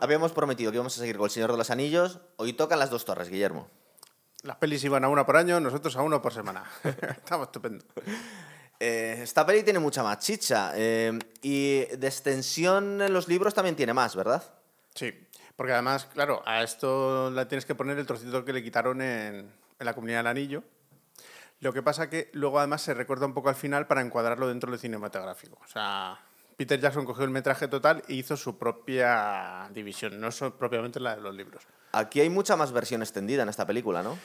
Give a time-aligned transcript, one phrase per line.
[0.00, 2.18] Habíamos prometido que íbamos a seguir con El Señor de los Anillos.
[2.36, 3.68] Hoy tocan las dos torres, Guillermo.
[4.42, 6.64] Las pelis iban a una por año, nosotros a uno por semana.
[6.84, 7.84] Estamos estupendo.
[8.78, 10.72] Eh, esta peli tiene mucha más chicha.
[10.76, 14.42] eh, y de extensión en los libros también tiene más, ¿verdad?
[14.94, 15.12] Sí,
[15.56, 19.52] porque además, claro, a esto le tienes que poner el trocito que le quitaron en,
[19.78, 20.62] en la comunidad del anillo.
[21.60, 24.70] Lo que pasa que luego además se recuerda un poco al final para encuadrarlo dentro
[24.70, 25.58] del cinematográfico.
[25.64, 26.16] O sea,
[26.58, 31.14] Peter Jackson cogió el metraje total e hizo su propia división, no so- propiamente la
[31.14, 31.62] de los libros.
[31.92, 34.18] Aquí hay mucha más versión extendida en esta película, ¿no?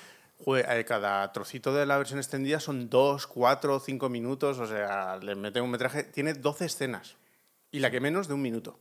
[0.48, 5.36] Eh, Cada trocito de la versión extendida son dos, cuatro, cinco minutos, o sea, le
[5.36, 6.04] meten un metraje.
[6.06, 7.18] Tiene 12 escenas
[7.72, 8.80] y la que menos de un minuto.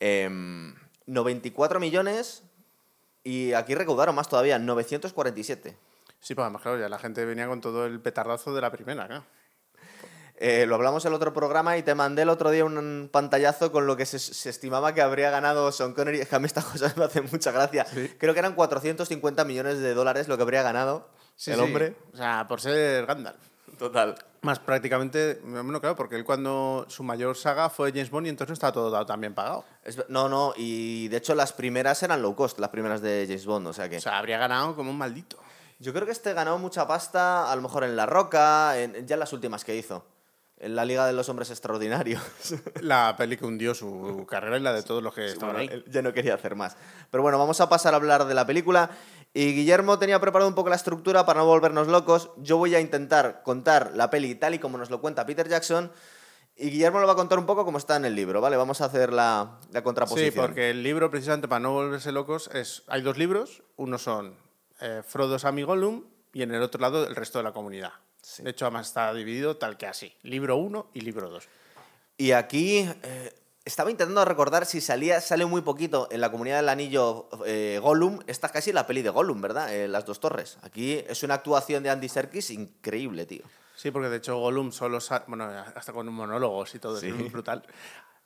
[0.00, 0.74] Em,
[1.06, 2.42] 94 millones
[3.22, 5.76] y aquí recaudaron más todavía, 947.
[6.20, 9.06] Sí, pues además, claro, ya la gente venía con todo el petardazo de la primera,
[9.06, 9.24] claro.
[10.40, 13.72] Eh, lo hablamos en el otro programa y te mandé el otro día un pantallazo
[13.72, 16.20] con lo que se, se estimaba que habría ganado Sean Connery.
[16.20, 17.84] Es que a mí estas cosas me hacen mucha gracia.
[17.86, 18.08] Sí.
[18.18, 21.62] Creo que eran 450 millones de dólares lo que habría ganado Sí, el sí.
[21.62, 21.96] hombre.
[22.12, 23.38] O sea, por ser Gandalf.
[23.78, 24.16] Total.
[24.42, 28.50] Más prácticamente, bueno, claro, porque él cuando su mayor saga fue James Bond y entonces
[28.50, 29.64] no estaba todo dado tan bien pagado.
[29.84, 33.46] Es no, no, y de hecho las primeras eran low cost, las primeras de James
[33.46, 33.98] Bond, o sea que...
[33.98, 35.36] O sea, habría ganado como un maldito.
[35.80, 39.14] Yo creo que este ganó mucha pasta, a lo mejor en La Roca, en, ya
[39.14, 40.04] en las últimas que hizo.
[40.60, 42.20] En la Liga de los Hombres Extraordinarios.
[42.80, 45.84] La peli que hundió su carrera y la de todos los que estaban Bueno, ahí.
[45.88, 46.76] ya no quería hacer más.
[47.12, 48.90] Pero bueno, vamos a pasar a hablar de la película.
[49.32, 52.30] Y Guillermo tenía preparado un poco la estructura para no volvernos locos.
[52.38, 55.92] Yo voy a intentar contar la peli tal y como nos lo cuenta Peter Jackson.
[56.56, 58.56] Y Guillermo lo va a contar un poco como está en el libro, ¿vale?
[58.56, 60.44] Vamos a hacer la, la Sí, contraposición.
[60.46, 63.62] porque el libro, precisamente para no volverse locos, es hay dos libros.
[63.76, 64.34] Uno son
[64.80, 67.92] eh, Frodo, Sam y Gollum y en el otro lado el resto de la comunidad.
[68.38, 70.12] De hecho, además está dividido tal que así.
[70.22, 71.48] Libro 1 y libro 2.
[72.18, 73.32] Y aquí eh,
[73.64, 78.20] estaba intentando recordar si salía, sale muy poquito en la comunidad del anillo eh, Gollum.
[78.26, 79.74] Esta es casi la peli de Gollum, ¿verdad?
[79.74, 80.58] Eh, Las dos torres.
[80.62, 83.44] Aquí es una actuación de Andy Serkis increíble, tío.
[83.76, 87.08] Sí, porque de hecho Gollum solo sale, bueno, hasta con monólogos y todo, Sí.
[87.08, 87.62] es muy brutal.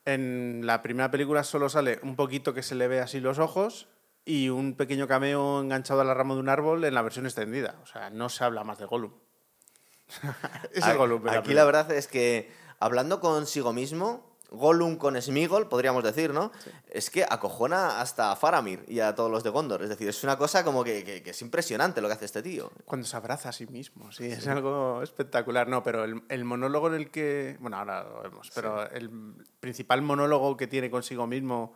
[0.05, 3.87] En la primera película solo sale un poquito que se le ve así los ojos
[4.25, 7.77] y un pequeño cameo enganchado a la rama de un árbol en la versión extendida.
[7.83, 9.13] O sea, no se habla más de Gollum.
[10.73, 11.23] es el Gollum.
[11.27, 11.55] Aquí película.
[11.55, 16.53] la verdad es que hablando consigo mismo, Gollum con Smigol, podríamos decir, ¿no?
[16.91, 19.83] Es que acojona hasta a Faramir y a todos los de Gondor.
[19.83, 22.43] Es decir, es una cosa como que, que- que es impresionante lo que hace este
[22.43, 22.71] tío.
[22.85, 25.69] Cuando se abraza a sí mismo, sí, es algo espectacular.
[25.69, 27.57] No, pero el, el monólogo en el que.
[27.61, 29.11] Bueno, ahora lo vemos, pero el
[29.59, 31.73] principal monólogo que tiene consigo mismo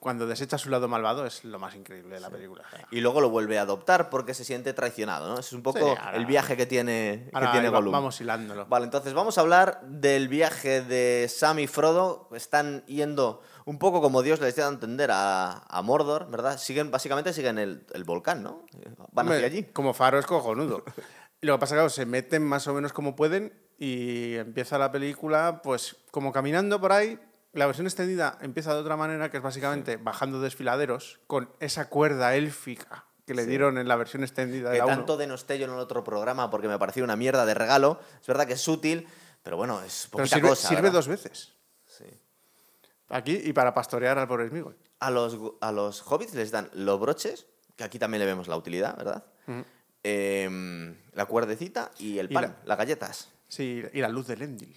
[0.00, 2.64] cuando desecha su lado malvado es lo más increíble de la película.
[2.66, 5.38] O sea, Y luego lo vuelve a adoptar porque se siente traicionado, ¿no?
[5.38, 7.92] Es un poco Sí, ahora- el viaje que tiene, que Ahora tiene ahí va- Gollum.
[7.92, 8.64] vamos hilándolo.
[8.66, 12.28] Vale, entonces vamos a hablar del viaje de Sam y Frodo.
[12.34, 16.56] Están yendo un poco como Dios les da a entender a, a Mordor, ¿verdad?
[16.58, 18.64] Siguen, básicamente siguen el, el volcán, ¿no?
[19.12, 19.64] Van hacia allí.
[19.64, 20.82] Como faro es cojonudo.
[21.42, 24.76] Lo que pasa es que claro, se meten más o menos como pueden y empieza
[24.78, 27.18] la película pues como caminando por ahí.
[27.52, 32.34] La versión extendida empieza de otra manera, que es básicamente bajando desfiladeros con esa cuerda
[32.36, 33.48] élfica que le Sí.
[33.50, 34.96] dieron en la versión extendida de Que la uno.
[34.96, 38.00] tanto denosté yo en el otro programa porque me pareció una mierda de regalo.
[38.20, 39.06] Es verdad que es útil,
[39.42, 40.68] pero bueno, es Pero poquita sirve, cosa.
[40.68, 40.94] sirve ¿verdad?
[40.98, 41.52] dos veces.
[41.86, 42.04] Sí.
[43.08, 44.76] Aquí y para pastorear al pobre Smigol.
[45.00, 48.56] A los, a los hobbits les dan los broches, que aquí también le vemos la
[48.56, 49.24] utilidad, ¿verdad?
[50.02, 53.28] Em, la cuerdecita y el Y pan, la- las galletas.
[53.48, 54.76] Sí, y la luz de Lendil.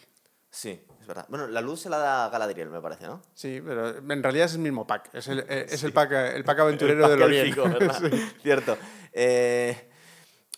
[0.49, 1.25] Sí, es verdad.
[1.27, 3.21] Bueno, la luz se la da Galadriel, me parece, ¿no?
[3.33, 5.09] Sí, pero en realidad es el mismo pack.
[5.13, 7.61] Es el, eh, es el pack, el pack aventurero El del Oriente.
[8.41, 8.77] Cierto.
[9.11, 9.89] Eh,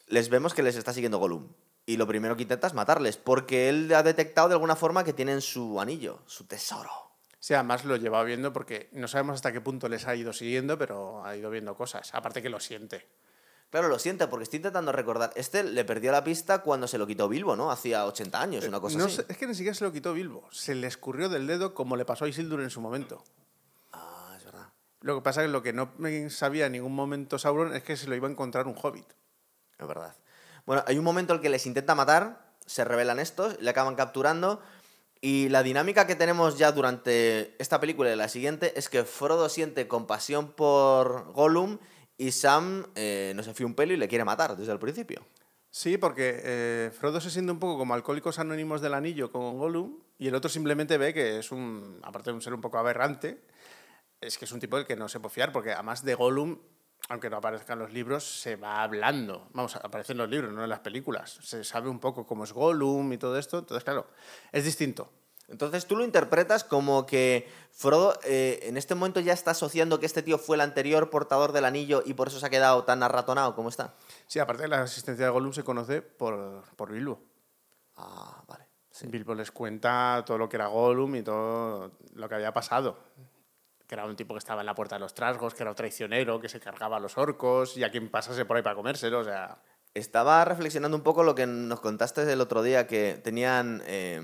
[0.08, 1.48] les vemos que les está siguiendo Gollum.
[1.88, 5.14] Y lo primero que intenta es matarles, porque él ha detectado de alguna forma que
[5.14, 6.92] tienen su anillo, su tesoro.
[7.40, 10.78] Sí, además lo lleva viendo porque no sabemos hasta qué punto les ha ido siguiendo,
[10.78, 12.14] pero ha ido viendo cosas.
[12.14, 13.08] Aparte que lo siente.
[13.76, 15.34] Claro, lo siento, porque estoy intentando recordar.
[15.36, 17.72] Este le perdió la pista cuando se lo quitó Bilbo, ¿no?
[17.72, 19.18] Hacía 80 años, una cosa No así.
[19.18, 20.48] sé, es que ni siquiera se lo quitó Bilbo.
[20.50, 23.22] Se le escurrió del dedo como le pasó a Isildur en su momento.
[23.92, 24.70] Ah, es verdad.
[25.02, 25.90] Lo que pasa es que lo que no
[26.30, 29.12] sabía en ningún momento Sauron es que se lo iba a encontrar un hobbit.
[29.78, 30.16] Es verdad.
[30.66, 33.96] Bueno, hay un momento en el que les intenta matar, se revelan estos, le acaban
[33.96, 34.62] capturando.
[35.20, 39.50] Y la dinámica que tenemos ya durante esta película y la siguiente es que Frodo
[39.50, 41.80] siente compasión por Gollum
[42.18, 45.26] y Sam eh, no se fía un pelo y le quiere matar desde el principio.
[45.70, 50.00] Sí, porque eh, Frodo se siente un poco como alcohólicos anónimos del anillo con Gollum
[50.18, 53.42] y el otro simplemente ve que es un, aparte de un ser un poco aberrante,
[54.22, 56.60] es que es un tipo del que no se puede fiar, porque además de Gollum,
[57.10, 59.50] aunque no aparezca en los libros, se va hablando.
[59.52, 61.40] Vamos, aparece en los libros, no en las películas.
[61.42, 64.08] Se sabe un poco cómo es Gollum y todo esto, entonces claro,
[64.54, 65.12] es distinto.
[65.48, 70.06] Entonces tú lo interpretas como que Frodo eh, en este momento ya está asociando que
[70.06, 73.04] este tío fue el anterior portador del anillo y por eso se ha quedado tan
[73.04, 73.94] arratonado como está.
[74.28, 77.22] Sí, aparte de la existencia de Gollum se conoce por, por Bilbo.
[77.98, 78.66] Ah, vale.
[78.90, 79.08] sí.
[79.08, 82.98] Bilbo les cuenta todo lo que era Gollum y todo lo que había pasado.
[83.88, 85.76] Que era un tipo que estaba en la puerta de los trasgos, que era un
[85.76, 89.20] traicionero, que se cargaba a los orcos y a quien pasase por ahí para comérselo.
[89.20, 89.62] O sea,
[89.96, 94.22] Estaba reflexionando un poco lo que nos contaste el otro día, que tenían eh,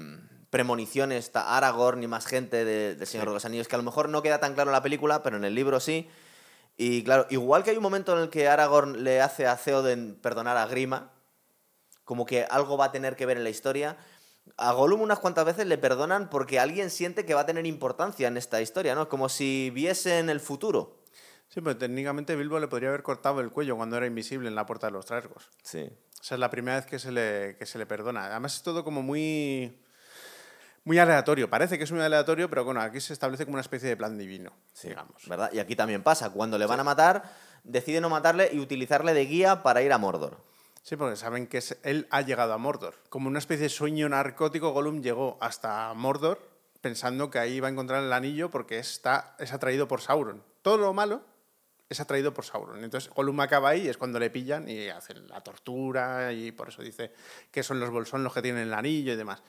[0.51, 3.83] premoniciones ta- Aragorn y más gente de, de Señor de los Anillos, que a lo
[3.83, 6.07] mejor no queda tan claro en la película, pero en el libro sí.
[6.77, 10.15] Y claro, igual que hay un momento en el que Aragorn le hace a Theoden
[10.21, 11.11] perdonar a Grima,
[12.05, 13.97] como que algo va a tener que ver en la historia,
[14.57, 18.27] a Gollum unas cuantas veces le perdonan porque alguien siente que va a tener importancia
[18.27, 19.07] en esta historia, ¿no?
[19.07, 21.03] Como si viesen el futuro.
[21.47, 24.65] sí, pero técnicamente Bilbo le podría haber cortado el cuello cuando era invisible en la
[24.65, 25.49] puerta de los trasgos.
[25.63, 25.89] Sí.
[26.19, 28.25] O sea, es la primera vez que se le, que se le perdona.
[28.25, 29.79] Además es todo como muy,
[30.83, 31.49] muy aleatorio.
[31.49, 34.17] Parece que es muy aleatorio, pero bueno, aquí se establece como una especie de plan
[34.17, 34.51] divino,
[34.83, 35.27] digamos.
[35.27, 35.51] ¿Verdad?
[35.53, 36.29] Y aquí también pasa.
[36.31, 37.23] Cuando le van a matar,
[37.63, 40.37] decide no matarle y utilizarle de guía para ir a Mordor.
[40.83, 42.95] Sí, porque saben que es- él ha llegado a Mordor.
[43.09, 46.41] Como una especie de sueño narcótico, Gollum llegó hasta Mordor
[46.81, 50.43] pensando que ahí iba a encontrar el anillo porque está, es atraído por Sauron.
[50.63, 51.21] Todo lo malo
[51.93, 52.83] es atraído por Sauron.
[52.83, 56.69] Entonces Gollum acaba ahí y es cuando le pillan y hacen la tortura y por
[56.69, 57.11] eso dice
[57.51, 59.41] que son los bolsón los que tienen el anillo y demás.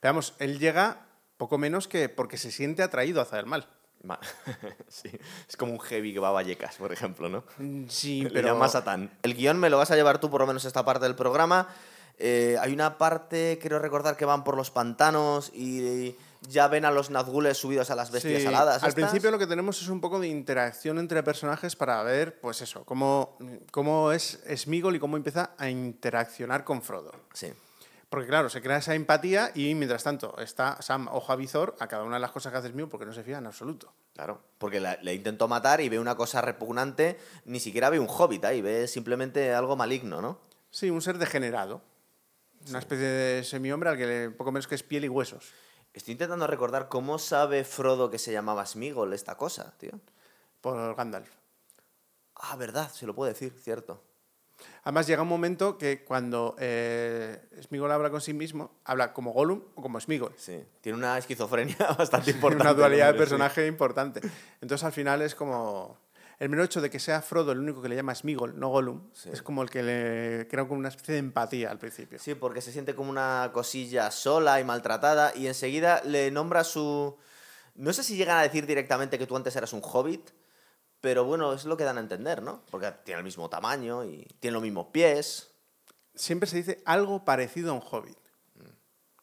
[0.00, 1.06] Pero vamos, él llega
[1.36, 3.68] poco menos que porque se siente atraído hacia el mal.
[4.02, 4.20] Ma-
[4.88, 5.10] sí.
[5.48, 7.44] Es como un heavy que va a Vallecas, por ejemplo, ¿no?
[7.88, 8.48] Sí, Le pero...
[8.48, 9.10] llama Satán.
[9.22, 11.68] El guion me lo vas a llevar tú, por lo menos esta parte del programa.
[12.16, 16.90] Eh, hay una parte, quiero recordar, que van por los pantanos y ya ven a
[16.90, 18.82] los Nazgules subidos a las bestias Sí, aladas.
[18.82, 22.60] Al principio lo que tenemos es un poco de interacción entre personajes para ver, pues
[22.62, 23.36] eso, cómo,
[23.72, 27.12] cómo es Smigol y cómo empieza a interaccionar con Frodo.
[27.32, 27.52] Sí.
[28.10, 31.88] Porque claro, se crea esa empatía y mientras tanto está Sam ojo a visor a
[31.88, 33.92] cada una de las cosas que hace Smigol porque no se fía en absoluto.
[34.14, 38.06] Claro, porque la- le intentó matar y ve una cosa repugnante, ni siquiera ve un
[38.08, 40.38] hobbit ahí, ve simplemente algo maligno, ¿no?
[40.70, 41.82] Sí, un ser degenerado.
[42.68, 45.52] Una especie de semihombre al que le- poco menos que es piel y huesos.
[45.98, 49.90] Estoy intentando recordar cómo sabe Frodo que se llamaba Smigol esta cosa, tío.
[50.60, 51.28] Por Gandalf.
[52.36, 54.00] Ah, verdad, se lo puedo decir, cierto.
[54.84, 59.60] Además llega un momento que cuando eh, Smigol habla con sí mismo, habla como Gollum
[59.74, 60.32] o como Smigol.
[60.36, 62.62] Sí, tiene una esquizofrenia bastante importante.
[62.62, 63.18] una dualidad de sí.
[63.18, 64.20] personaje importante.
[64.60, 65.98] Entonces al final es como...
[66.38, 69.10] El mero hecho de que sea Frodo el único que le llama Smigol, no Gollum,
[69.12, 69.28] Sí.
[69.32, 72.18] es como el que le crea como una especie de empatía al principio.
[72.20, 77.16] Sí, porque se siente como una cosilla sola y maltratada y enseguida le nombra su...
[77.74, 80.30] No sé si llegan a decir directamente que tú antes eras un hobbit,
[81.00, 82.64] pero bueno, es lo que dan a entender, ¿no?
[82.70, 85.50] Porque tiene el mismo tamaño y tiene los mismos pies.
[86.14, 88.18] Siempre se dice algo parecido a un hobbit.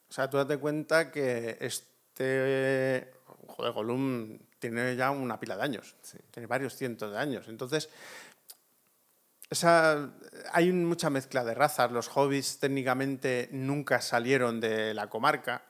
[0.10, 3.12] O sea, tú date cuenta que este...
[3.48, 4.38] Joder, Gollum
[4.70, 5.96] tiene ya una pila de años.
[6.32, 7.48] Tiene varios cientos de años.
[7.48, 7.90] Entonces,
[9.50, 10.10] esa,
[10.54, 11.92] hay mucha mezcla de razas.
[11.92, 15.64] Los hobbits técnicamente nunca salieron de la comarca.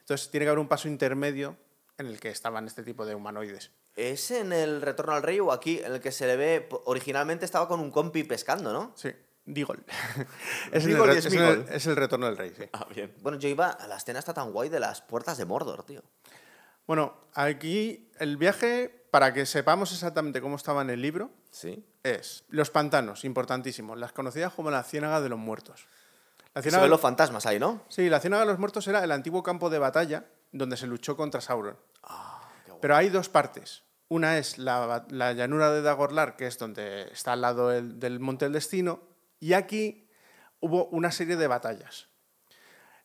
[0.00, 1.56] Entonces, tiene que haber un paso intermedio
[1.98, 3.70] en el que estaban este tipo de humanoides.
[3.96, 6.68] ¿Es en el Retorno al Rey o aquí en el que se le ve...
[6.84, 8.92] Originalmente estaba con un compi pescando, ¿no?
[8.96, 9.10] Sí,
[9.44, 9.82] Digol.
[10.72, 11.66] es, el Digol y re- es en el- Smigol.
[11.74, 12.64] es el retorno del rey, sí.
[12.72, 13.12] Ah, bien.
[13.20, 16.02] Bueno, yo iba a la escena está tan guay de las puertas de Mordor, tío.
[16.88, 21.84] Bueno, aquí el viaje, para que sepamos exactamente cómo estaba en el libro, Sí.
[22.02, 25.86] es los pantanos, importantísimos, las conocidas como la Ciénaga de los Muertos.
[26.54, 27.82] La Se Ciénaga, ven los fantasmas ahí, ¿no?
[27.88, 31.14] Sí, la Ciénaga de los Muertos era el antiguo campo de batalla donde se luchó
[31.14, 31.76] contra Sauron.
[32.02, 32.40] Ah.
[32.80, 33.82] Pero hay dos partes.
[34.08, 38.46] Una es la, llanura de Dagorlar, que es donde está al lado el- del Monte
[38.46, 39.02] del Destino,
[39.40, 40.08] y aquí
[40.60, 42.08] hubo una serie de batallas.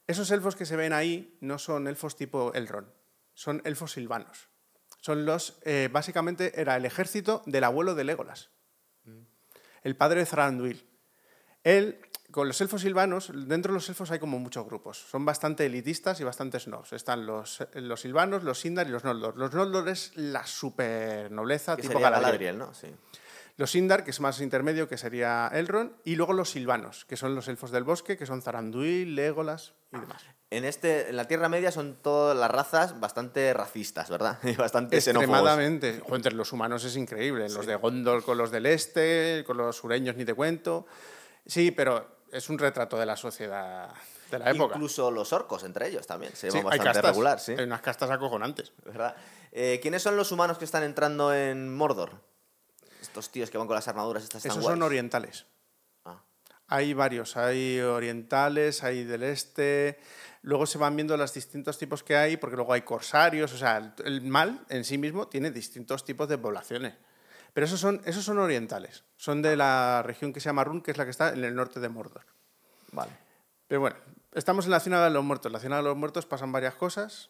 [0.08, 2.88] Esos elfos que se ven ahí no son elfos tipo Elrond,
[3.34, 4.50] son elfos silvanos.
[5.02, 8.52] Son los, eh, básicamente era el ejército del abuelo de Legolas,
[9.82, 10.90] el padre de Thranduil.
[11.64, 12.00] Él,
[12.32, 14.98] con los elfos silvanos, dentro de los elfos hay como muchos grupos.
[14.98, 16.94] Son bastante elitistas y bastante snobs.
[16.94, 19.38] Están los, los silvanos, los Sindar y los Noldor.
[19.38, 22.56] Los Noldor es la super nobleza tipo sería Galadriel.
[22.56, 22.74] Galadriel, ¿no?
[22.74, 22.88] Sí.
[23.56, 25.94] Los Sindar, que es más intermedio, que sería Elrond.
[26.04, 30.00] Y luego los silvanos, que son los elfos del bosque, que son Zaranduil, Legolas y
[30.00, 30.24] demás.
[30.58, 34.38] En, este, en la Tierra Media son todas las razas bastante racistas, ¿verdad?
[34.44, 35.30] Y bastante xenófobos.
[35.38, 36.02] Extremadamente.
[36.08, 37.50] Entre los humanos es increíble.
[37.50, 40.86] Los de Gondor con los del este, con los sureños ni te cuento.
[41.46, 43.90] Sí, pero es un retrato de la sociedad
[44.32, 44.76] de la época.
[44.76, 46.34] Incluso los orcos entre ellos también.
[46.36, 47.12] Se Sí, llaman hay bastante castas.
[47.12, 47.52] regular, sí.
[47.58, 48.72] Hay unas castas acojonantes.
[48.86, 49.16] ¿Verdad?
[49.52, 52.12] Eh, ¿Quiénes son los humanos que están entrando en Mordor?
[53.02, 55.46] Estos tíos que van con las armaduras estas Esos son orientales.
[56.06, 56.22] Ah,
[56.68, 60.00] Hay varios, hay orientales, hay del este.
[60.44, 63.54] Luego se van viendo los distintos tipos que hay, porque luego hay corsarios.
[63.54, 66.94] O sea, el mal en sí mismo tiene distintos tipos de poblaciones.
[67.54, 69.06] Pero esos son, esos son orientales.
[69.16, 71.56] Son de la región que se llama Run, que es la que está en el
[71.56, 72.26] norte de Mordor.
[72.92, 73.12] Vale.
[73.68, 73.96] Pero bueno,
[74.34, 75.48] estamos en la Ciudad de los Muertos.
[75.48, 77.30] En la Ciudad de los Muertos pasan varias cosas.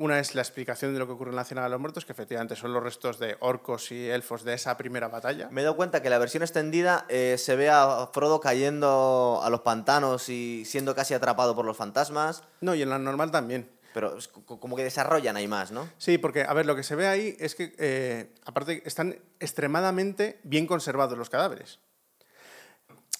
[0.00, 2.12] Una es la explicación de lo que ocurre en la Ciudad de los Muertos, que
[2.12, 5.48] efectivamente son los restos de orcos y elfos de esa primera batalla.
[5.50, 9.50] Me he dado cuenta que la versión extendida eh, se ve a Frodo cayendo a
[9.50, 12.44] los pantanos y siendo casi atrapado por los fantasmas.
[12.60, 13.68] No, y en la normal también.
[13.92, 15.88] Pero como que desarrollan ahí más, ¿no?
[15.98, 20.38] Sí, porque, a ver, lo que se ve ahí es que, eh, aparte, están extremadamente
[20.44, 21.80] bien conservados los cadáveres.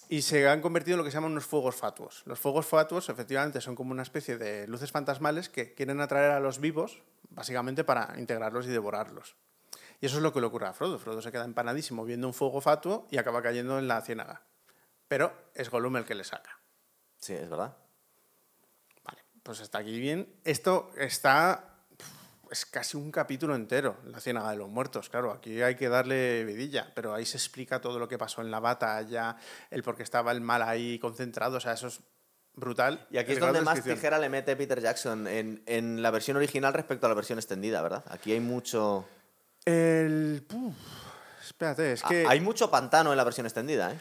[0.08, 2.22] Y se han convertido en lo que se llaman unos fuegos fatuos.
[2.24, 6.40] Los fuegos fatuos, efectivamente, son como una especie de luces fantasmales que quieren atraer a
[6.40, 9.36] los vivos, básicamente para integrarlos y devorarlos.
[10.00, 10.98] Y eso es lo que le ocurre a Frodo.
[10.98, 14.42] Frodo se queda empanadísimo viendo un fuego fatuo y acaba cayendo en la ciénaga.
[15.08, 16.58] Pero es Gollum el que le saca.
[17.18, 17.76] Sí, es verdad.
[19.04, 20.32] Vale, pues hasta aquí bien.
[20.44, 21.77] Esto está.
[22.50, 25.08] Es casi un capítulo entero, la Ciénaga de los Muertos.
[25.08, 28.50] Claro, aquí hay que darle vidilla, pero ahí se explica todo lo que pasó en
[28.50, 29.36] la batalla,
[29.70, 31.58] el por qué estaba el mal ahí concentrado.
[31.58, 32.00] O sea, eso es
[32.54, 33.06] brutal.
[33.10, 36.72] Y aquí es donde más tijera le mete Peter Jackson en, en la versión original
[36.72, 38.04] respecto a la versión extendida, ¿verdad?
[38.08, 39.06] Aquí hay mucho...
[39.64, 40.46] El.
[41.46, 42.24] espérate, es que.
[42.26, 43.98] Ah, Hay mucho pantano en la versión extendida, ¿eh?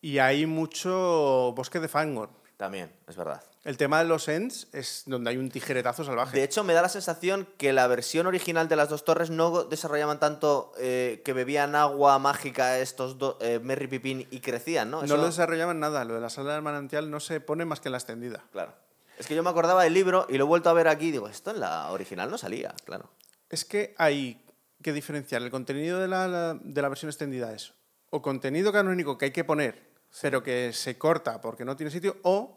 [0.00, 2.30] Y hay mucho bosque de Fangor.
[2.56, 3.42] También, es verdad.
[3.66, 6.36] El tema de los Ents es donde hay un tijeretazo salvaje.
[6.36, 9.64] De hecho, me da la sensación que la versión original de las dos torres no
[9.64, 15.02] desarrollaban tanto eh, que bebían agua mágica estos dos, eh, Merry Pippin, y crecían, ¿no?
[15.02, 16.04] no lo desarrollaban nada.
[16.04, 18.44] Lo de la sala del manantial no se pone más que en la extendida.
[18.52, 18.72] Claro.
[19.18, 21.10] Es que yo me acordaba del libro y lo he vuelto a ver aquí y
[21.10, 23.10] digo, esto en la original no salía, claro.
[23.50, 24.44] Es que hay
[24.80, 27.72] que diferenciar el contenido de la, la- de la versión extendida es
[28.10, 29.90] o contenido canónico que hay que poner,
[30.22, 32.56] pero que se corta porque no tiene sitio, o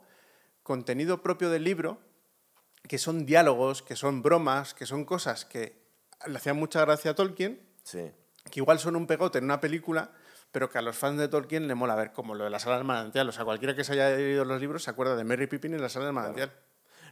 [0.74, 1.98] contenido propio del libro,
[2.86, 5.82] que son diálogos, que son bromas, que son cosas que
[6.28, 8.08] le hacían mucha gracia a Tolkien, Sí.
[8.52, 10.12] que igual son un pegote en una película,
[10.52, 12.76] pero que a los fans de Tolkien le mola ver, como lo de la sala
[12.76, 13.28] del manantial.
[13.28, 15.82] O sea, cualquiera que se haya leído los libros se acuerda de Merry Pippin en
[15.82, 16.52] la sala del manantial.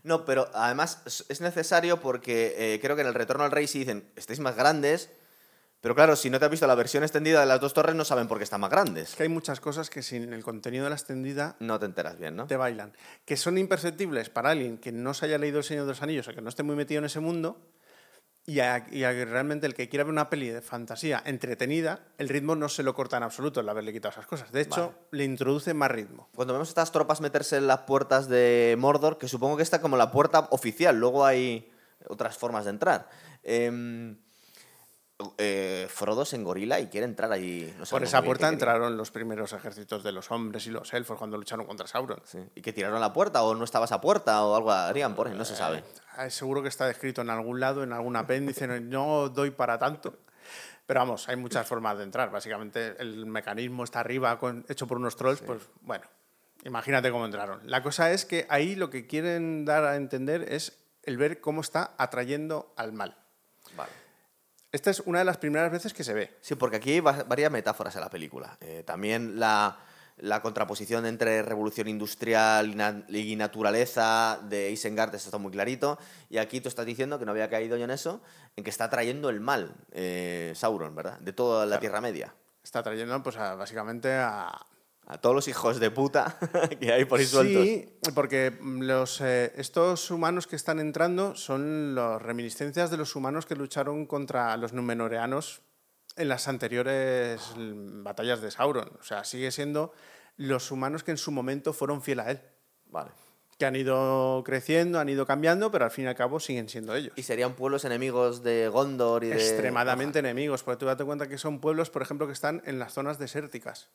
[0.04, 3.66] No, pero además es- es necesario porque eh, creo que en el Retorno al Rey
[3.66, 5.10] sí dicen, estáis más grandes,
[5.80, 8.04] pero claro, si no te has visto la versión extendida de las dos torres no
[8.04, 9.10] saben por qué están más grandes.
[9.10, 12.18] Es que hay muchas cosas que sin el contenido de la extendida No te enteras
[12.18, 12.46] bien, ¿no?
[12.46, 12.92] te bailan,
[13.24, 16.26] que son imperceptibles para alguien que no se haya leído El Señor de los Anillos
[16.28, 17.60] o que no esté muy metido en ese mundo,
[18.46, 22.30] y, a- y a realmente el que quiera ver una peli de fantasía entretenida, el
[22.30, 24.50] ritmo no se lo corta en absoluto el haberle quitado esas cosas.
[24.52, 26.30] De hecho, le introduce más ritmo.
[26.34, 29.98] Cuando vemos estas tropas meterse en las puertas de Mordor, que supongo que está como
[29.98, 31.70] la puerta oficial, luego hay
[32.08, 33.10] otras formas de entrar.
[33.42, 34.16] Em,
[35.38, 37.74] eh, Frodo se engorila y quiere entrar ahí.
[37.78, 41.36] no Por esa puerta entraron los primeros ejércitos de los hombres y los elfos cuando
[41.36, 42.20] lucharon contra Sauron.
[42.24, 42.38] Sí.
[42.54, 45.34] Y que tiraron la puerta, o no estaba esa puerta, o algo harían por ahí,
[45.36, 45.82] no se sabe.
[46.16, 50.18] Ah, Seguro que está descrito en algún lado, en algún apéndice, no- doy para tanto.
[50.86, 52.30] Pero vamos, hay muchas formas de entrar.
[52.30, 56.04] Básicamente el mecanismo está arriba, con- hecho por unos trolls, pues bueno,
[56.64, 57.60] imagínate cómo entraron.
[57.64, 61.60] La cosa es que ahí lo que quieren dar a entender es el ver cómo
[61.60, 63.16] está atrayendo al mal.
[64.70, 66.36] Esta es una de las primeras veces que se ve.
[66.40, 68.58] Sí, porque aquí hay va- varias metáforas en la película.
[68.60, 69.78] Eh, también la,
[70.18, 75.98] la contraposición entre revolución industrial y, na- y naturaleza de Isengard, está muy clarito.
[76.28, 78.20] Y aquí tú estás diciendo que no había caído yo en eso,
[78.56, 81.18] en que está trayendo el mal, eh, Sauron, ¿verdad?
[81.20, 82.34] De toda la Tierra Media.
[82.62, 84.48] Está atrayendo, pues, a- básicamente a,
[85.10, 86.38] A todos los hijos de puta
[86.80, 87.64] que hay por ahí sueltos.
[87.64, 93.46] Sí, porque los, eh, estos humanos que están entrando son las reminiscencias de los humanos
[93.46, 95.62] que lucharon contra los numenoreanos
[96.16, 98.90] en las anteriores mm, batallas de Sauron.
[99.00, 99.94] O sea, sigue siendo
[100.36, 102.42] los humanos que en su momento fueron fiel a él.
[102.86, 103.10] Vale.
[103.58, 106.94] Que han ido creciendo, han ido cambiando, pero al fin y al cabo siguen siendo
[106.94, 107.14] ellos.
[107.16, 109.36] Y serían pueblos enemigos de Gondor y de...
[109.36, 112.92] Extremadamente enemigos, porque tú date cuenta que son pueblos, por ejemplo, que están en las
[112.92, 113.88] zonas desérticas.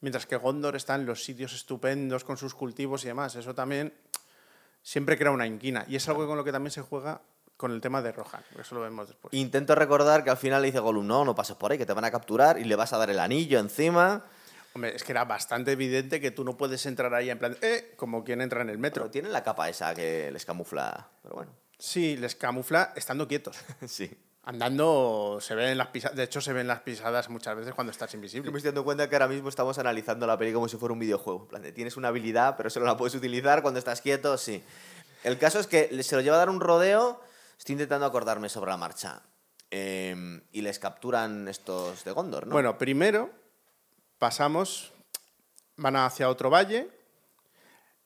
[0.00, 3.34] Mientras que Gondor está en los sitios estupendos con sus cultivos y demás.
[3.34, 3.92] Eso también
[4.82, 5.84] siempre crea una inquina.
[5.88, 7.20] Y es algo con lo que también se juega
[7.56, 8.42] con el tema de Rohan.
[8.58, 9.34] Eso lo vemos después.
[9.34, 11.92] Intento recordar que al final le dice Gollum, no, no pases por ahí, que te
[11.92, 14.24] van a capturar y le vas a dar el anillo encima.
[14.74, 17.94] Hombre, es que era bastante evidente que tú no puedes entrar ahí en plan, eh,
[17.96, 19.02] como quien entra en el metro.
[19.02, 21.08] Pero tienen la capa esa que les camufla.
[21.22, 23.56] Pero bueno, Sí, les camufla estando quietos.
[23.86, 24.10] sí.
[24.48, 28.14] Andando se ven las pisadas, de hecho se ven las pisadas muchas veces cuando estás
[28.14, 28.50] invisible.
[28.50, 30.98] me estoy dando cuenta que ahora mismo estamos analizando la peli como si fuera un
[30.98, 31.42] videojuego.
[31.42, 34.64] En plan de, tienes una habilidad, pero solo la puedes utilizar cuando estás quieto, sí.
[35.22, 37.20] El caso es que se lo lleva a dar un rodeo.
[37.58, 39.20] Estoy intentando acordarme sobre la marcha.
[39.70, 42.54] Eh, y les capturan estos de Gondor, ¿no?
[42.54, 43.28] Bueno, primero
[44.18, 44.94] pasamos.
[45.76, 46.88] van hacia otro valle,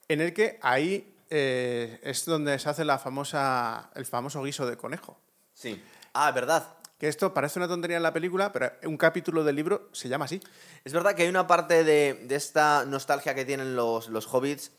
[0.08, 4.76] en el que ahí eh, es donde se hace la famosa, el famoso guiso de
[4.76, 5.20] conejo.
[5.54, 5.80] Sí.
[6.14, 6.76] Ah, verdad.
[6.98, 10.26] Que esto parece una tontería en la película, pero un capítulo del libro se llama
[10.26, 10.40] así.
[10.84, 14.70] Es verdad que hay una parte de, de esta nostalgia que tienen los, los hobbits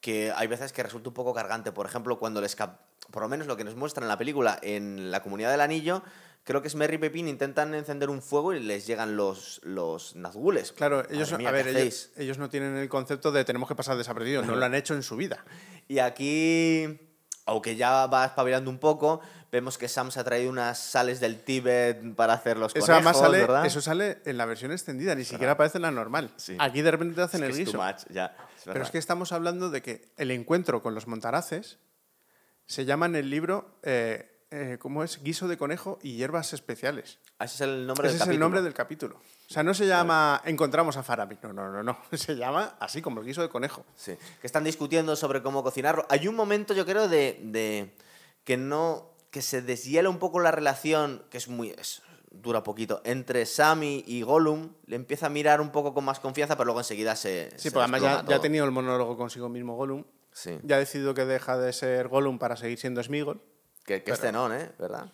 [0.00, 1.72] que hay veces que resulta un poco cargante.
[1.72, 2.54] Por ejemplo, cuando les...
[2.56, 5.60] cap- Por lo menos lo que nos muestran en la película, en la comunidad del
[5.60, 6.02] anillo,
[6.44, 10.14] creo que es Merry y Pepín intentan encender un fuego y les llegan los, los
[10.16, 10.72] nazgules.
[10.72, 13.96] Claro, ellos, mía, a ¿qué ver, ellos no tienen el concepto de tenemos que pasar
[13.98, 15.44] desapercibidos, no lo han hecho en su vida.
[15.88, 17.00] Y aquí,
[17.50, 21.42] aunque ya va espabilando un poco, vemos que Sam se ha traído unas sales del
[21.42, 23.66] Tíbet para hacer los Eso conejos, sale, ¿verdad?
[23.66, 26.30] eso sale en la versión extendida, ni siquiera aparece en la normal.
[26.36, 26.56] Sí.
[26.60, 27.82] Aquí de repente te hacen el guiso.
[27.82, 31.78] much, ya, es Pero es que estamos hablando de que el encuentro con los montaraces
[32.66, 35.20] se llama en el libro, eh, eh, ¿cómo es?
[35.20, 37.18] Guiso de conejo y hierbas especiales.
[37.40, 39.20] Ah, Ese es el nombre Ese del es el nombre del capítulo.
[39.50, 41.38] O sea, no se llama Encontramos a Faramir.
[41.42, 41.98] No, no, no, no.
[42.16, 43.84] Se llama así como el guiso de conejo.
[43.96, 46.06] Sí, que están discutiendo sobre cómo cocinarlo.
[46.08, 47.92] Hay un momento, yo creo, de, de
[48.44, 49.10] que no.
[49.32, 51.70] que se deshiela un poco la relación, que es muy.
[51.70, 52.02] es-
[52.32, 54.72] dura poquito, entre Sammy y Gollum.
[54.86, 57.50] Le empieza a mirar un poco con más confianza, pero luego enseguida se.
[57.56, 60.04] Sí, se pues además ya, ya ha tenido el monólogo consigo mismo Gollum.
[60.30, 60.60] Sí.
[60.62, 63.42] Ya ha decidido que deja de ser Gollum para seguir siendo Smigol.
[63.84, 64.70] Que, que este no, ¿eh?
[64.78, 65.10] ¿Verdad?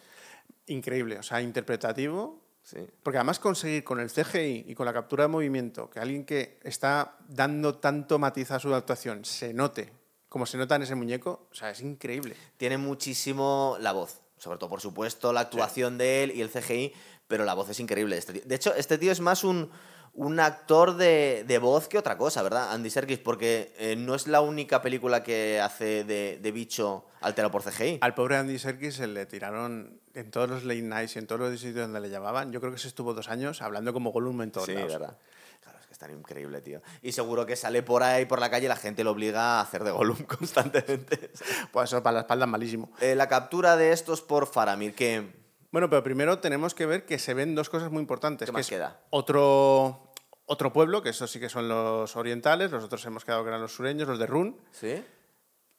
[0.66, 2.44] Increíble, o sea, interpretativo.
[2.66, 2.78] Sí.
[3.02, 6.58] Porque además conseguir con el CGI y con la captura de movimiento que alguien que
[6.64, 9.92] está dando tanto matiz a su actuación se note
[10.36, 12.36] como se nota en ese muñeco, o sea, es increíble.
[12.58, 14.20] Tiene muchísimo la voz.
[14.36, 16.92] Sobre todo, por supuesto, la actuación de él y el CGI,
[17.26, 18.18] pero la voz es increíble.
[18.18, 19.70] Este De hecho, este tío es más un,
[20.16, 22.72] un actor de, de voz que otra cosa, ¿verdad?
[22.72, 27.50] Andy Serkis, porque eh, no es la única película que hace de, de bicho alterado
[27.50, 27.98] por CGI.
[28.00, 31.40] Al pobre Andy Serkis se le tiraron en todos los late nights y en todos
[31.42, 32.50] los sitios donde le llamaban.
[32.50, 34.92] Yo creo que se estuvo dos años hablando como Gollum en todos Sí, lados.
[34.92, 35.18] ¿verdad?
[35.62, 36.80] Claro, es que es tan increíble, tío.
[37.02, 39.60] Y seguro que sale por ahí, por la calle, y la gente lo obliga a
[39.60, 41.30] hacer de Gollum constantemente.
[41.72, 42.90] Pues eso para la espalda es malísimo.
[43.00, 45.44] Eh, la captura de estos por Faramir, que...
[45.72, 48.46] Bueno, pero primero tenemos que ver que se ven dos cosas muy importantes.
[48.46, 49.00] ¿Qué que más es queda?
[49.10, 50.12] Otro,
[50.46, 53.60] otro pueblo, que esos sí que son los orientales, los otros hemos quedado que eran
[53.60, 54.60] los sureños, los de Run.
[54.72, 55.04] ¿Sí?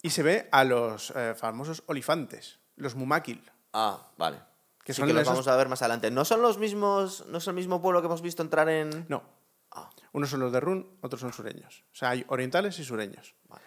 [0.02, 3.50] Y se ve a los eh, famosos olifantes, los Mumakil.
[3.74, 4.38] Ah, vale.
[4.80, 6.12] Que Que sí son que los esos- vamos a ver más adelante.
[6.12, 9.06] ¿No son los mismos, no es el mismo pueblo que hemos visto entrar en...?
[9.10, 9.24] No,
[9.72, 11.84] Ah, unos son los de Run, otros son sureños.
[11.92, 13.36] O sea, hay orientales y sureños.
[13.50, 13.64] vale.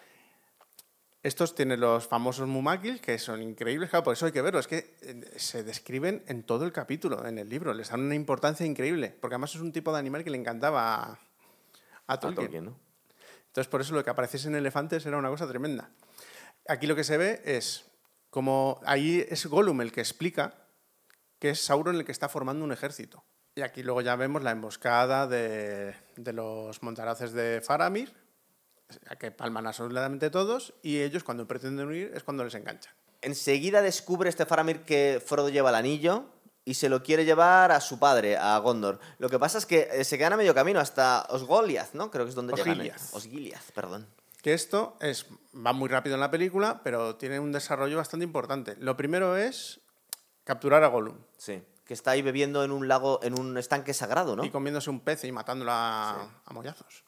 [1.23, 4.59] Estos tienen los famosos Mumakil, que son increíbles, claro, por eso hay que verlo.
[4.59, 7.73] Es que eh, se describen en todo el capítulo, en el libro.
[7.75, 10.95] Les dan una importancia increíble, porque además es un tipo de animal que le encantaba
[10.95, 11.19] a, a
[12.07, 12.45] A Tolkien.
[12.45, 12.79] Tolkien, ¿no?
[13.47, 15.91] Entonces, por eso lo que apareciesen elefantes era una cosa tremenda.
[16.67, 17.85] Aquí lo que se ve es
[18.29, 20.55] como ahí es Gollum el que explica
[21.37, 23.23] que es Sauron el que está formando un ejército.
[23.55, 28.13] Y aquí luego ya vemos la emboscada de, de los montaraces de Faramir,
[29.19, 32.93] que palman absolutamente todos, y ellos cuando pretenden huir es cuando les enganchan.
[33.21, 36.25] Enseguida descubre este Faramir que Frodo lleva el anillo
[36.65, 38.99] y se lo quiere llevar a su padre, a Gondor.
[39.19, 42.11] Lo que pasa es que eh, se quedan a medio camino hasta Osgoliath, ¿no?
[42.11, 42.69] Creo que es donde llegan.
[42.69, 42.73] ¿eh?
[42.73, 43.13] Osgiliath.
[43.13, 44.07] Osgiliath, perdón.
[44.41, 48.75] Que esto es, va muy rápido en la película, pero tiene un desarrollo bastante importante.
[48.79, 49.81] Lo primero es
[50.43, 51.17] capturar a Gollum.
[51.37, 51.61] Sí.
[51.85, 54.43] Que está ahí bebiendo en un lago, en un estanque sagrado, ¿no?
[54.43, 57.03] y comiéndose un pez y matándolo a, a mollazos.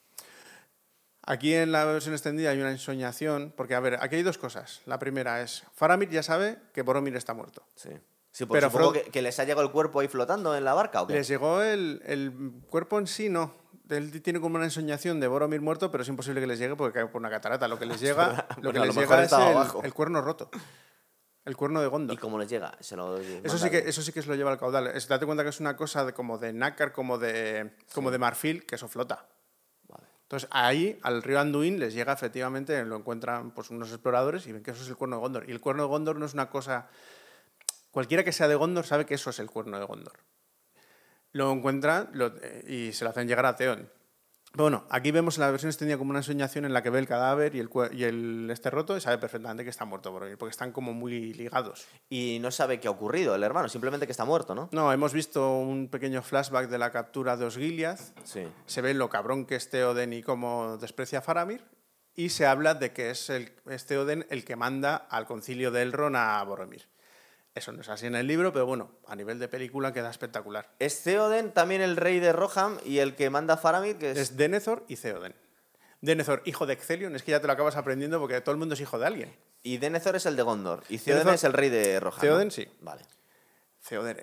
[1.26, 4.82] Aquí en la versión extendida hay una ensoñación, porque a ver, aquí hay dos cosas.
[4.84, 7.62] La primera es, Faramir ya sabe que Boromir está muerto.
[7.76, 7.90] Sí.
[8.30, 10.64] Sí, pues Pero supongo Frodo- que, que les ha llegado el cuerpo ahí flotando en
[10.64, 11.14] la barca, ¿o qué?
[11.14, 12.32] Les llegó el, el
[12.68, 13.54] cuerpo en sí, no.
[13.88, 16.98] Él tiene como una ensoñación de Boromir muerto, pero es imposible que les llegue porque
[16.98, 17.68] cae por una catarata.
[17.68, 19.32] Lo que les llega, lo que Bueno, les llega es
[19.84, 20.50] el, cuerno roto.
[21.44, 22.14] El cuerno de Gondor.
[22.14, 22.76] ¿Y cómo les llega?
[22.80, 24.88] Se lo Eso sí, que, eso sí que se lo lleva al caudal.
[24.88, 28.18] Es, date cuenta que es una cosa de, como de nácar, como de, como de
[28.18, 29.26] marfil, que eso flota.
[30.24, 34.62] Entonces ahí, al río Anduin, les llega efectivamente, lo encuentran pues, unos exploradores y ven
[34.62, 35.48] que eso es el cuerno de Gondor.
[35.48, 36.88] Y el cuerno de Gondor no es una cosa...
[37.90, 40.18] Cualquiera que sea de Gondor sabe que eso es el cuerno de Gondor.
[41.32, 42.10] Lo encuentran
[42.42, 43.88] eh, y se lo hacen llegar a Theon.
[44.56, 47.08] Bueno, aquí vemos en la versión extendida como una ensoñación en la que ve el
[47.08, 50.52] cadáver y el, y el este roto y sabe perfectamente que está muerto Boromir, porque
[50.52, 51.86] están como muy ligados.
[52.08, 54.68] Y no sabe qué ha ocurrido el hermano, simplemente que está muerto, ¿no?
[54.70, 58.46] No, hemos visto un pequeño flashback de la captura de Osgiliath, Sí.
[58.66, 61.64] se ve lo cabrón que es Theoden y cómo desprecia a Faramir,
[62.14, 65.82] y se habla de que es, el, es Theoden el que manda al concilio de
[65.82, 66.86] Elrond a Boromir.
[67.54, 70.70] Eso no es así en el libro, pero bueno, a nivel de película queda espectacular.
[70.80, 74.18] Es Theoden también el rey de Roham y el que manda Faramir, que es...
[74.18, 75.34] Es Denethor y Theoden.
[76.00, 78.74] Denethor, hijo de Excelion, es que ya te lo acabas aprendiendo porque todo el mundo
[78.74, 79.36] es hijo de alguien.
[79.62, 80.82] Y Denethor es el de Gondor.
[80.88, 82.16] Y Theoden Denethor- es el rey de Rohan.
[82.16, 82.20] ¿no?
[82.22, 82.68] Theoden, sí.
[82.80, 83.02] Vale.
[83.88, 84.16] Theoden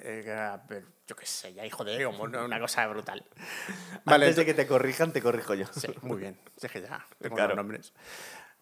[0.68, 2.46] pero, yo qué sé, ya hijo de ¿no?
[2.46, 3.24] una cosa brutal.
[4.06, 5.66] Antes de que te corrijan, te corrijo yo.
[5.74, 6.38] Sí, muy bien.
[6.62, 7.50] Es que ya tengo Claro.
[7.50, 7.94] los nombres.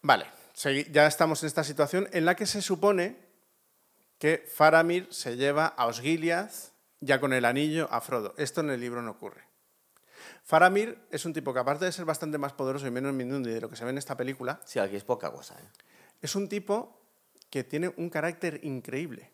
[0.01, 0.25] Vale,
[0.91, 3.29] ya estamos en esta situación en la que se supone
[4.19, 8.36] que Faramir se lleva a Osgiliath ya con el anillo a Frodo.
[8.38, 9.43] Esto en el libro no ocurre.
[10.43, 13.62] Faramir es un tipo que aparte de ser bastante más poderoso y menos mindundi de
[13.62, 15.67] lo que se ve en esta película, Sí, aquí es poca cosa, ¿eh?
[16.21, 16.99] es un tipo
[17.49, 19.32] que tiene un carácter increíble.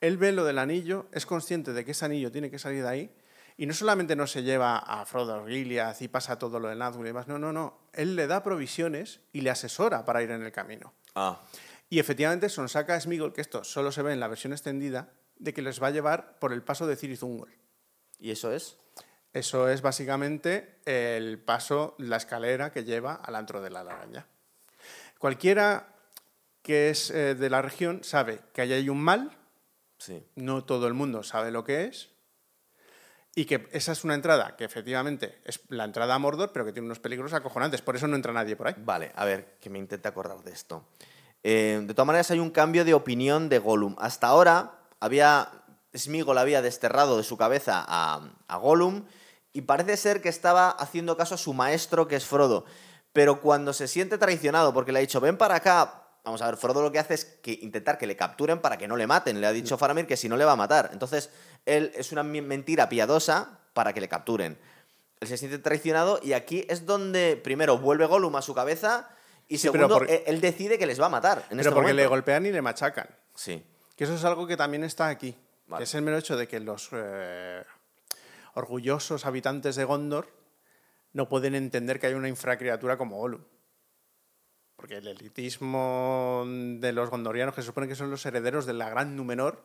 [0.00, 2.88] Él ve lo del anillo, es consciente de que ese anillo tiene que salir de
[2.88, 3.16] ahí,
[3.56, 6.76] y no solamente no se lleva a Frodo a Gilead y pasa todo lo de
[6.76, 7.78] Nazgûl y demás, no, no, no.
[7.92, 10.92] Él le da provisiones y le asesora para ir en el camino.
[11.14, 11.40] Ah,
[11.90, 15.62] Y efectivamente Sonsaca Smigol, que esto solo se ve en la versión extendida, de que
[15.62, 17.52] les va a llevar por el paso de Cirith Ungol.
[18.18, 18.78] ¿y eso es?
[19.32, 24.26] Eso es básicamente el paso, la escalera que lleva al antro de la araña.
[25.18, 25.88] Cualquiera
[26.62, 29.36] que es eh, de la región sabe que ahí hay un mal,
[29.98, 30.24] Sí.
[30.34, 32.10] no todo el mundo sabe lo que es,
[33.34, 36.72] y que esa es una entrada que efectivamente es la entrada a Mordor, pero que
[36.72, 38.74] tiene unos peligros acojonantes, por eso no entra nadie por ahí.
[38.78, 40.86] Vale, a ver, que me intente acordar de esto.
[41.44, 43.94] Eh, de todas maneras, hay un cambio de opinión de Gollum.
[43.98, 45.48] Hasta ahora había.
[45.96, 49.04] Smigol había desterrado de su cabeza a, a Gollum
[49.52, 52.64] y parece ser que estaba haciendo caso a su maestro, que es Frodo.
[53.12, 56.02] Pero cuando se siente traicionado porque le ha dicho, ven para acá.
[56.24, 58.88] Vamos a ver, Frodo lo que hace es que intentar que le capturen para que
[58.88, 59.40] no le maten.
[59.40, 60.90] Le ha dicho Faramir que si no le va a matar.
[60.92, 61.30] Entonces,
[61.64, 64.58] él es una mentira piadosa para que le capturen.
[65.20, 69.08] Él se siente traicionado y aquí es donde primero vuelve Gollum a su cabeza
[69.48, 71.38] y Sí, segundo por- él, él decide que les va a matar.
[71.50, 73.08] En Pero este porque le golpean y le machacan.
[73.34, 73.62] Sí.
[73.96, 75.36] Que eso es algo que también está aquí.
[75.66, 75.80] Vale.
[75.80, 77.62] Que es el mero hecho de que los eh,
[78.54, 80.28] orgullosos habitantes de Gondor
[81.12, 83.42] no pueden entender que hay una infracriatura como Gollum.
[84.76, 88.90] Porque el elitismo de los gondorianos, que se supone que son los herederos de la
[88.90, 89.62] gran Númenor,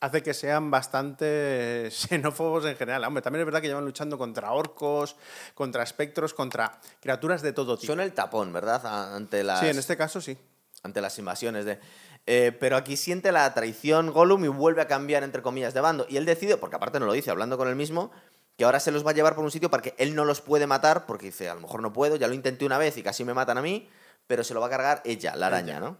[0.00, 3.04] hace que sean bastante xenófobos en general.
[3.04, 5.16] Hombre, también es verdad que llevan luchando contra orcos,
[5.54, 7.92] contra espectros, contra criaturas de todo tipo.
[7.92, 9.14] Son el tapón, ¿verdad?
[9.14, 10.36] Ante las, Sí, en este caso sí.
[10.82, 11.78] ante las invasiones de...
[12.26, 16.06] Eh, pero aquí siente la traición Gollum y vuelve a cambiar, entre comillas, de bando.
[16.08, 18.10] Y él decide, porque aparte no lo dice, hablando con él mismo,
[18.56, 20.66] que ahora se los va a llevar por un sitio porque él no los puede
[20.66, 23.24] matar, porque dice, a lo mejor no puedo, ya lo intenté una vez y casi
[23.24, 23.90] me matan a mí,
[24.26, 25.98] pero se lo va a cargar ella, la araña, ¿no?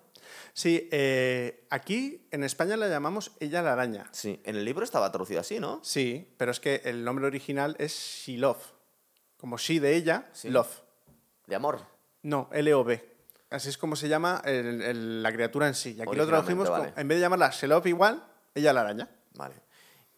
[0.56, 4.06] Sí, eh, aquí en España la llamamos ella la araña.
[4.12, 5.80] Sí, en el libro estaba traducido así, ¿no?
[5.82, 7.92] Sí, pero es que el nombre original es
[8.24, 8.58] Shilov.
[9.36, 10.48] Como she de ella, Sí.
[10.50, 10.82] love.
[11.48, 11.80] De amor.
[12.22, 13.04] No, L-O-V.
[13.50, 15.94] Así es como se llama el- el- la criatura en sí.
[15.98, 19.08] Y aquí lo tradujimos, como- en vez de llamarla Shelov igual, ella la araña.
[19.34, 19.56] Vale.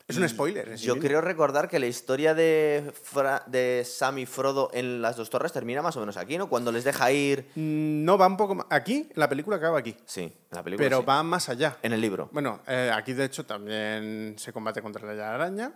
[0.08, 0.78] Es un Y spoiler.
[0.78, 5.16] sí Yo creo recordar que la historia de, Fra- de Sam y Frodo en las
[5.16, 6.48] dos torres termina más o menos aquí, ¿no?
[6.48, 7.46] Cuando les deja ir.
[7.56, 8.66] Mm, No, va un poco más.
[8.70, 9.96] Aquí, la película acaba aquí.
[10.06, 10.84] Sí, en la película.
[10.86, 11.06] Pero sí.
[11.06, 11.78] va más allá.
[11.82, 12.28] En el libro.
[12.30, 15.72] Bueno, eh, aquí de hecho también se combate contra la araña.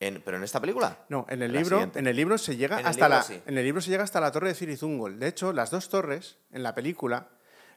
[0.00, 0.98] En- pero en esta película.
[1.08, 2.00] No, en el La libro, siguiente.
[2.00, 3.40] en el libro se llega hasta libro la, sí.
[3.46, 5.20] en el libro se llega hasta la torre de Cirizungol.
[5.20, 7.28] De hecho, las dos torres en la película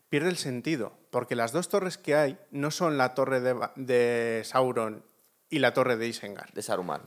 [0.10, 3.42] pierde el sentido, porque las dos torres que hay no son la torre
[3.76, 5.04] de Sauron
[5.50, 6.52] y la torre de Isengard.
[6.54, 7.02] De Saruman.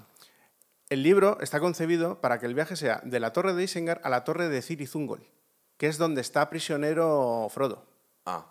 [0.88, 4.08] El libro está concebido para que el viaje sea de la torre de Isengard a
[4.08, 5.22] la torre de Cirizungol,
[5.76, 7.86] que es donde está prisionero Frodo,
[8.24, 8.46] Ah.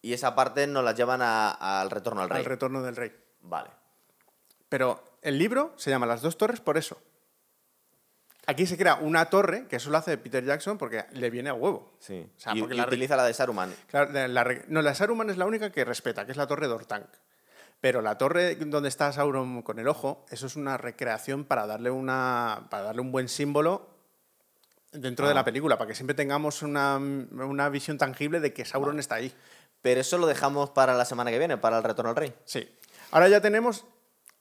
[0.00, 2.38] Y esa parte nos la llevan a- al retorno al rey.
[2.38, 3.12] al retorno del rey.
[3.42, 3.70] vale.
[4.68, 7.00] Pero el libro se llama Las dos torres por eso.
[8.46, 11.54] Aquí se crea una torre, que eso lo hace Peter Jackson porque le viene a
[11.54, 11.92] huevo.
[12.00, 12.28] Sí.
[12.36, 13.72] O sea, y porque y la re- utiliza la de Saruman.
[13.86, 16.48] Claro, la- la re- no, la Saruman es la única que respeta, que es la
[16.48, 17.06] torre de Ortank.
[17.82, 21.90] Pero la torre donde está Sauron con el ojo, eso es una recreación para darle,
[21.90, 23.88] una, para darle un buen símbolo
[24.92, 25.34] dentro de Ah.
[25.34, 29.34] la película, para que siempre tengamos una, una visión tangible de que Sauron está ahí.
[29.82, 32.32] Pero eso lo dejamos para la semana que viene, para el retorno al rey.
[32.44, 32.70] Sí.
[33.10, 33.84] Ahora ya tenemos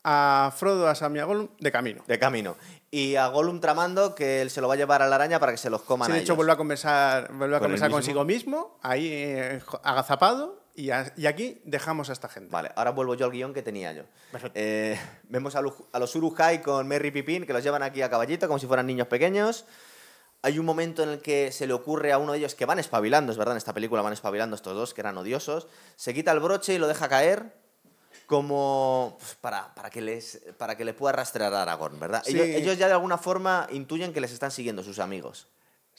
[0.03, 2.03] a Frodo, a Sam y a Gollum de camino.
[2.05, 2.55] De camino.
[2.91, 5.51] Y a Gollum tramando que él se lo va a llevar a la araña para
[5.51, 6.37] que se los coman Sí, a de hecho, ellos.
[6.37, 7.97] vuelve a conversar, vuelve a ¿Con él conversar mismo?
[7.97, 12.49] consigo mismo, ahí eh, agazapado, y, a- y aquí dejamos a esta gente.
[12.51, 14.03] Vale, ahora vuelvo yo al guion que tenía yo.
[14.53, 18.09] Eh, vemos a, los- a los Urujai con Merry Pipín que los llevan aquí a
[18.09, 19.65] caballito como si fueran niños pequeños.
[20.43, 22.79] Hay un momento en el que se le ocurre a uno de ellos que van
[22.79, 25.67] espabilando, es verdad, en esta película van espabilando estos dos que eran odiosos.
[25.95, 27.53] Se quita el broche y lo deja caer
[28.25, 32.23] como pues, para, para, que les, para que le pueda rastrear a Aragorn, ¿verdad?
[32.25, 32.31] Sí.
[32.31, 35.47] Ellos, ellos ya de alguna forma intuyen que les están siguiendo sus amigos.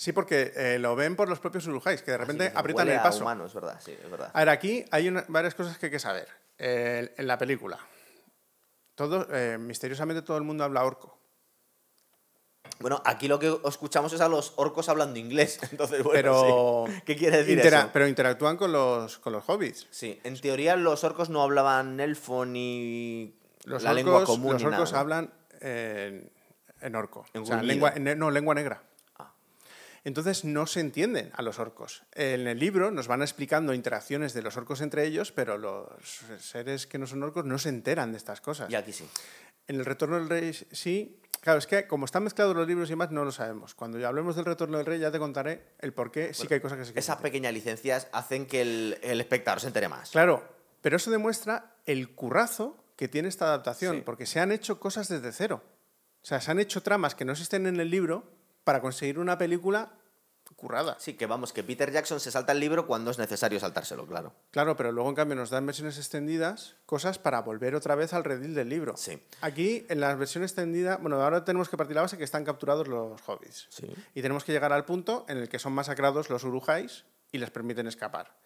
[0.03, 2.89] Sí, porque eh, lo ven por los propios Urujais, que de repente Así que aprietan
[2.89, 3.21] el a paso.
[3.23, 4.33] humano, es verdad, sí, es verdad.
[4.35, 6.27] A ver, aquí hay una- varias cosas que hay que saber.
[6.59, 7.79] Eh, en la película,
[8.97, 11.21] todo, eh, misteriosamente todo el mundo habla orco.
[12.81, 15.61] Bueno, aquí lo que escuchamos es a los orcos hablando inglés.
[15.71, 17.03] Entonces, bueno, Pero, sí.
[17.07, 17.91] ¿qué quiere decir intera- eso?
[17.93, 19.87] pero interactúan con los, con los hobbits.
[19.93, 23.37] Sí, en teoría los orcos no hablaban elfo ni
[23.67, 26.29] Los la orcos, lengua común los ni nada, orcos hablan en,
[26.81, 27.25] en orco.
[27.35, 28.83] En o sea, lengua, en- no, lengua negra.
[30.05, 32.03] Entonces no se entienden a los orcos.
[32.13, 35.87] En el libro nos van explicando interacciones de los orcos entre ellos, pero los
[36.41, 38.69] seres que no son orcos no se enteran de estas cosas.
[38.71, 39.09] Y aquí sí.
[39.69, 41.19] En el Retorno del Rey sí.
[41.41, 43.75] Claro, es que como están mezclados los libros y más, no lo sabemos.
[43.75, 46.55] Cuando ya hablemos del Retorno del Rey ya te contaré el por qué sí que
[46.55, 50.11] hay cosas que se Esas pequeñas licencias hacen que el, el espectador se entere más.
[50.11, 50.43] Claro,
[50.81, 54.03] pero eso demuestra el currazo que tiene esta adaptación, Sí.
[54.05, 55.63] porque se han hecho cosas desde cero.
[56.23, 58.25] O sea, se han hecho tramas que no existen en el libro
[58.65, 59.93] para conseguir una película
[60.57, 60.97] currada.
[61.01, 64.35] Sí, que vamos, que Peter Jackson se salta el libro cuando es necesario saltárselo, claro.
[64.51, 68.23] Claro, pero luego en cambio nos dan versiones extendidas cosas para volver otra vez al
[68.23, 68.97] redil del libro.
[68.97, 69.21] Sí.
[69.41, 72.87] Aquí, en la versión extendida, bueno, ahora tenemos que partir la base que están capturados
[72.87, 73.67] los hobbits.
[73.71, 73.91] Sí.
[74.15, 77.51] Y tenemos que llegar al punto en el que son masacrados los urujáis y les
[77.51, 78.37] permiten escapar.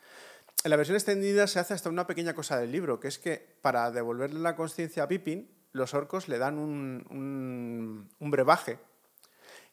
[0.64, 3.56] En la versión extendida se hace hasta una pequeña cosa del libro, que es que
[3.62, 8.78] para devolverle la conciencia a Pippin, los orcos le dan un, un- un brebaje,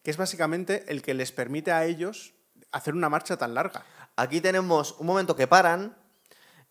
[0.03, 2.33] que es básicamente el que les permite a ellos
[2.71, 3.83] hacer una marcha tan larga.
[4.15, 5.97] Aquí tenemos un momento que paran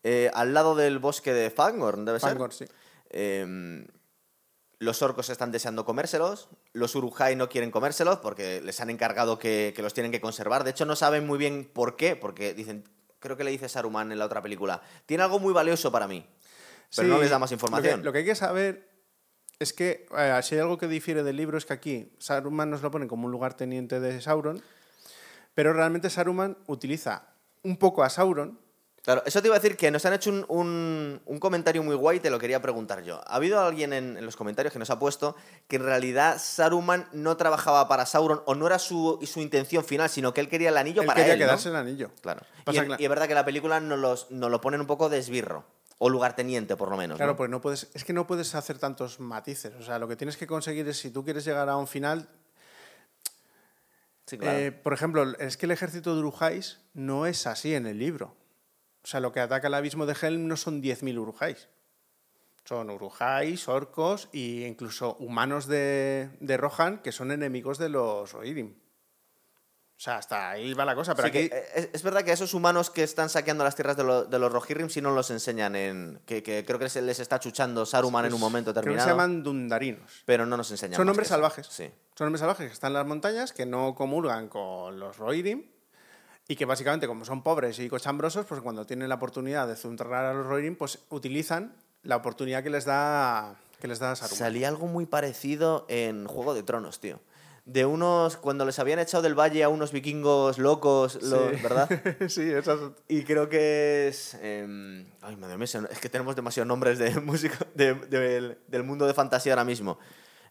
[0.05, 2.37] eh, al lado del bosque de Fangorn, debe ser.
[2.53, 2.67] Sí.
[3.11, 3.87] Eh,
[4.79, 9.73] los orcos están deseando comérselos, los Urujai no quieren comérselos porque les han encargado que,
[9.77, 10.65] que los tienen que conservar.
[10.65, 12.83] De hecho, no saben muy bien por qué, porque dicen,
[13.21, 16.27] creo que le dice Saruman en la otra película, tiene algo muy valioso para mí,
[16.97, 18.03] pero no les da más lo que- información.
[18.03, 18.89] Lo que, hay que saber
[19.59, 22.83] es que, eh, si hay algo que difiere del libro, es que aquí Saruman nos
[22.83, 24.63] lo pone como un lugarteniente de Sauron,
[25.55, 27.25] pero realmente Saruman utiliza
[27.63, 28.59] un poco a Sauron.
[29.05, 31.97] Claro, eso te iba a decir que nos han hecho un, un- un comentario muy
[31.97, 33.21] guay, te lo quería preguntar yo.
[33.27, 35.35] ¿Ha habido alguien en, en los comentarios que nos ha puesto
[35.67, 40.09] que en realidad Saruman no trabajaba para Sauron o no era su, su intención final,
[40.09, 41.41] sino que él quería el anillo Él para quería él?
[41.41, 41.47] ¿no?
[41.47, 42.11] quedarse el anillo.
[42.21, 42.43] Claro.
[42.67, 45.19] En- y es verdad que la película nos, los, nos lo ponen un poco de
[45.19, 45.65] esbirro.
[45.99, 47.17] O lugarteniente, por lo menos.
[47.17, 47.37] Claro, ¿no?
[47.37, 49.75] pues no puedes, es que no puedes hacer tantos matices.
[49.75, 52.29] O sea, lo que tienes que conseguir es, si tú quieres llegar a un final,
[54.27, 54.59] Sí, claro.
[54.59, 58.35] Eh, por ejemplo, es que el ejército de Urujáis no es así en el libro.
[59.03, 61.69] O sea, lo que ataca el abismo de Helm no son 10.000 Urujáis.
[62.65, 68.75] Son Urujáis, orcos e incluso humanos de, de Rohan que son enemigos de los Rohirrim.
[70.03, 71.15] O sea, hasta ahí va la cosa.
[71.15, 73.97] Pero Sí, aquí, eh, es, es verdad que esos humanos que están saqueando las tierras
[73.97, 76.21] de, lo- de los Rohirrim sí no los enseñan en...
[76.27, 79.07] Que, que creo que se les está chuchando Saruman en un momento creo que determinado.
[79.09, 80.23] se llaman Dundarinos.
[80.27, 81.69] Pero no nos enseñan Son hombres salvajes.
[81.69, 81.89] Sí.
[82.19, 85.67] Son hombres salvajes que están en las montañas, que no comulgan con los Rohirrim
[86.49, 90.25] y que básicamente, como son pobres y cochambrosos, pues cuando tienen la oportunidad de zuntarrar
[90.25, 94.37] a los Rohirrim, pues utilizan la oportunidad que les da, que les da Saruman.
[94.37, 97.21] Salía algo muy parecido en Juego de Tronos, tío.
[97.65, 101.57] De unos, cuando les habían echado del valle a unos vikingos locos, lo- Sí.
[101.63, 101.89] ¿verdad?
[102.29, 102.81] sí, esas...
[103.07, 104.35] Y creo que es.
[104.43, 109.07] em, ay, madre mía, es que tenemos demasiados nombres de músico de- del, del mundo
[109.07, 109.99] de fantasía ahora mismo.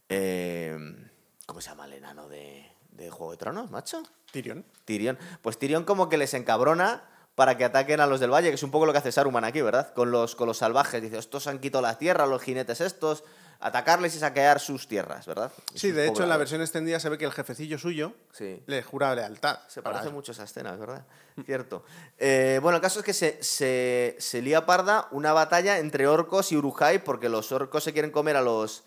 [0.09, 1.09] Em,
[1.45, 4.03] ¿Cómo se llama el enano de, de Juego de Tronos, macho?
[4.31, 4.65] Tyrion.
[4.85, 5.17] Tyrion.
[5.41, 7.03] Pues Tyrion como que les encabrona
[7.35, 9.43] para que ataquen a los del valle, que es un poco lo que hace Saruman
[9.43, 9.93] aquí, ¿verdad?
[9.93, 11.01] Con los, con los salvajes.
[11.01, 13.23] Dice, estos han quitado las tierras, los jinetes estos,
[13.61, 15.51] atacarles y saquear sus tierras, ¿verdad?
[15.73, 18.61] Y Sí, de hecho, en la versión extendida se ve que el jefecillo suyo Sí.
[18.65, 19.59] le jura lealtad.
[19.67, 21.05] Se parece mucho a esa escena, es verdad.
[21.45, 21.83] Cierto.
[22.17, 26.51] Eh, bueno, el caso es que se, se, se lía parda una batalla entre orcos
[26.51, 28.83] y urujai porque los orcos se quieren comer a los,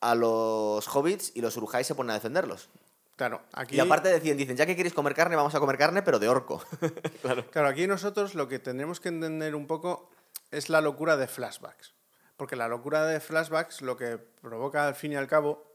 [0.00, 2.68] a los hobbits y los urujai se ponen a defenderlos.
[3.16, 3.74] Claro, aquí...
[3.76, 6.28] Y aparte deciden, dicen, ya que queréis comer carne, vamos a comer carne, pero de
[6.28, 6.62] orco.
[7.22, 7.44] claro.
[7.50, 10.08] Claro, aquí nosotros lo que tendremos que entender un poco
[10.52, 11.92] es la locura de flashbacks.
[12.38, 15.66] Porque la locura de flashbacks lo que provoca al fin y al cabo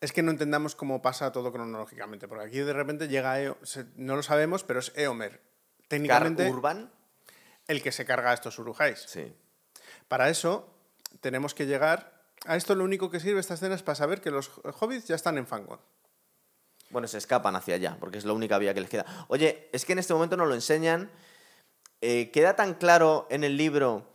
[0.00, 2.26] es que no entendamos cómo pasa todo cronológicamente.
[2.26, 3.58] Porque aquí de repente llega Eo,
[3.96, 5.32] no lo sabemos, pero es Eomer.
[5.32, 6.90] Car Técnicamente Urban.
[7.66, 9.04] el que se carga a estos urujáis.
[9.06, 9.30] Sí.
[10.08, 10.74] Para eso
[11.20, 12.16] tenemos que llegar...
[12.46, 15.14] A esto lo único que sirve esta escena es para saber que los hobbits ya
[15.14, 15.80] están en Fangorn.
[16.88, 19.04] Bueno, se escapan hacia allá, porque es la única vía que les queda.
[19.28, 21.10] Oye, es que en este momento nos lo enseñan.
[22.00, 24.06] Eh, ¿Queda tan claro en el libro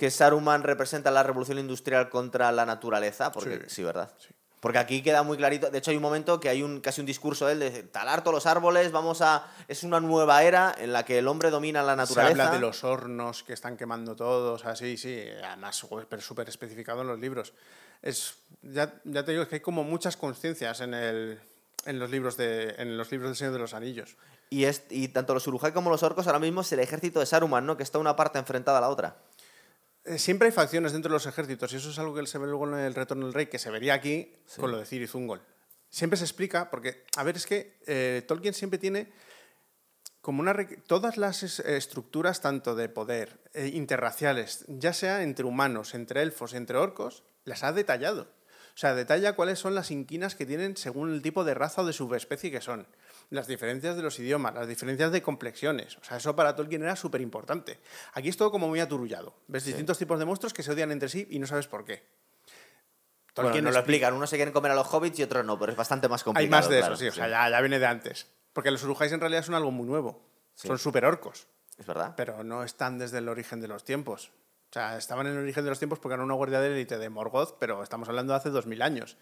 [0.00, 3.30] que Saruman representa la revolución industrial contra la naturaleza?
[3.32, 3.76] Porque, sí.
[3.76, 3.82] Sí.
[3.82, 4.10] ¿verdad?
[4.16, 4.28] Sí.
[4.58, 5.68] Porque aquí queda muy clarito.
[5.68, 8.22] De hecho, hay un momento que hay un, casi un discurso de él de talar
[8.22, 9.46] todos los árboles, vamos a.
[9.68, 12.44] Es una nueva era en la que el hombre domina la Se naturaleza.
[12.44, 17.08] habla de los hornos que están quemando todos, así, sí, además súper súper especificado en
[17.08, 17.52] los libros.
[18.00, 21.38] Es, ya, ya te digo, es que hay como muchas conciencias en, el,
[21.84, 24.16] en, los libros de, en los libros del Señor de los Anillos.
[24.48, 27.26] Y, es, y tanto los Urujai como los orcos ahora mismo es el ejército de
[27.26, 27.76] Saruman, ¿no?
[27.76, 29.16] Que está una parte enfrentada a la otra.
[30.04, 32.46] Eh, Siempre hay facciones dentro de los ejércitos y eso es algo que se ve
[32.46, 35.42] luego en el Retorno del Rey, que se vería aquí con lo de Ciri Zungol.
[35.88, 39.12] siempre se explica, porque, a ver, es que eh, Tolkien siempre tiene
[40.20, 40.54] como una...
[40.86, 46.54] Todas las es- estructuras, tanto de poder, eh, interraciales, ya sea entre humanos, entre elfos,
[46.54, 48.22] entre orcos, las ha detallado.
[48.74, 51.86] O sea, detalla cuáles son las inquinas que tienen según el tipo de raza o
[51.86, 52.86] de subespecie que son.
[53.30, 55.96] Las diferencias de los idiomas, las diferencias de complexiones.
[55.98, 57.78] O sea, eso para Tolkien era súper importante.
[58.14, 59.34] Aquí es todo como muy aturullado.
[59.46, 62.02] Ves distintos tipos de monstruos que se odian entre sí y no sabes por qué.
[63.36, 64.14] Bueno, Tolkien nos lo explica- explican.
[64.14, 66.24] Unos se quieren comer a los hobbits y otros no, pero es bastante más Hay
[66.24, 66.60] complicado.
[66.62, 67.08] más de claro, eso, sí.
[67.08, 68.26] O sea, ya, ya viene de antes.
[68.52, 70.20] Porque los Urujais en realidad son algo muy nuevo.
[70.54, 70.66] Sí.
[70.66, 71.46] Son super orcos,
[71.78, 72.14] Es verdad.
[72.16, 74.32] pero no están desde el origen de los tiempos.
[74.70, 76.98] O sea, estaban en el origen de los tiempos porque eran una guardia de élite
[76.98, 79.16] de Morgoth, pero estamos hablando de hace 2000 años.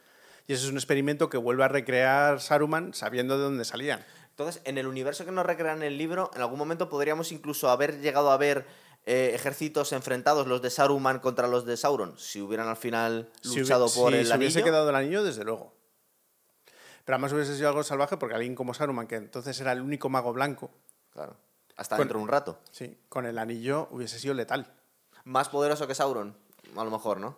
[0.48, 4.04] Y ese es un experimento que vuelve a recrear Saruman sabiendo de dónde salían.
[4.30, 7.68] Entonces, en el universo que nos recrean en el libro, en algún momento podríamos incluso
[7.68, 8.66] haber llegado a ver
[9.04, 13.58] eh, ejércitos enfrentados, los de Saruman contra los de Sauron, si hubieran al final Si
[13.60, 14.64] luchado por si el se hubiese anillo.
[14.72, 15.74] quedado el anillo, desde luego.
[17.04, 20.08] Pero además hubiese sido algo salvaje porque alguien como Saruman, que entonces era el único
[20.08, 20.70] mago blanco,
[21.12, 21.36] Claro.
[21.76, 22.58] Hasta Con- dentro de un rato.
[22.72, 24.72] sí, con el anillo hubiese sido letal.
[25.24, 26.34] Más poderoso que Sauron,
[26.76, 27.36] a lo mejor, ¿no?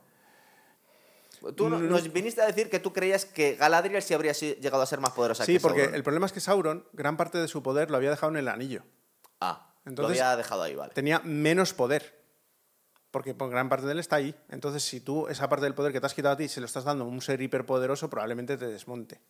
[1.57, 1.89] Tú no- Mm.
[1.89, 5.13] nos viniste a decir que tú creías que Galadriel sí habría llegado a ser más
[5.13, 5.95] poderosa Sí, que porque Sauron.
[5.95, 8.49] el problema es que Sauron, gran parte de su poder lo había dejado en el
[8.49, 8.83] anillo.
[9.41, 10.93] Ah, Entonces- lo había dejado ahí, vale.
[10.93, 12.21] tenía menos poder.
[13.11, 14.35] Porque por gran parte de él está ahí.
[14.51, 16.67] Entonces, si tú esa parte del poder que te has quitado a ti se lo
[16.67, 19.21] estás dando a un ser hiperpoderoso, probablemente te desmonte.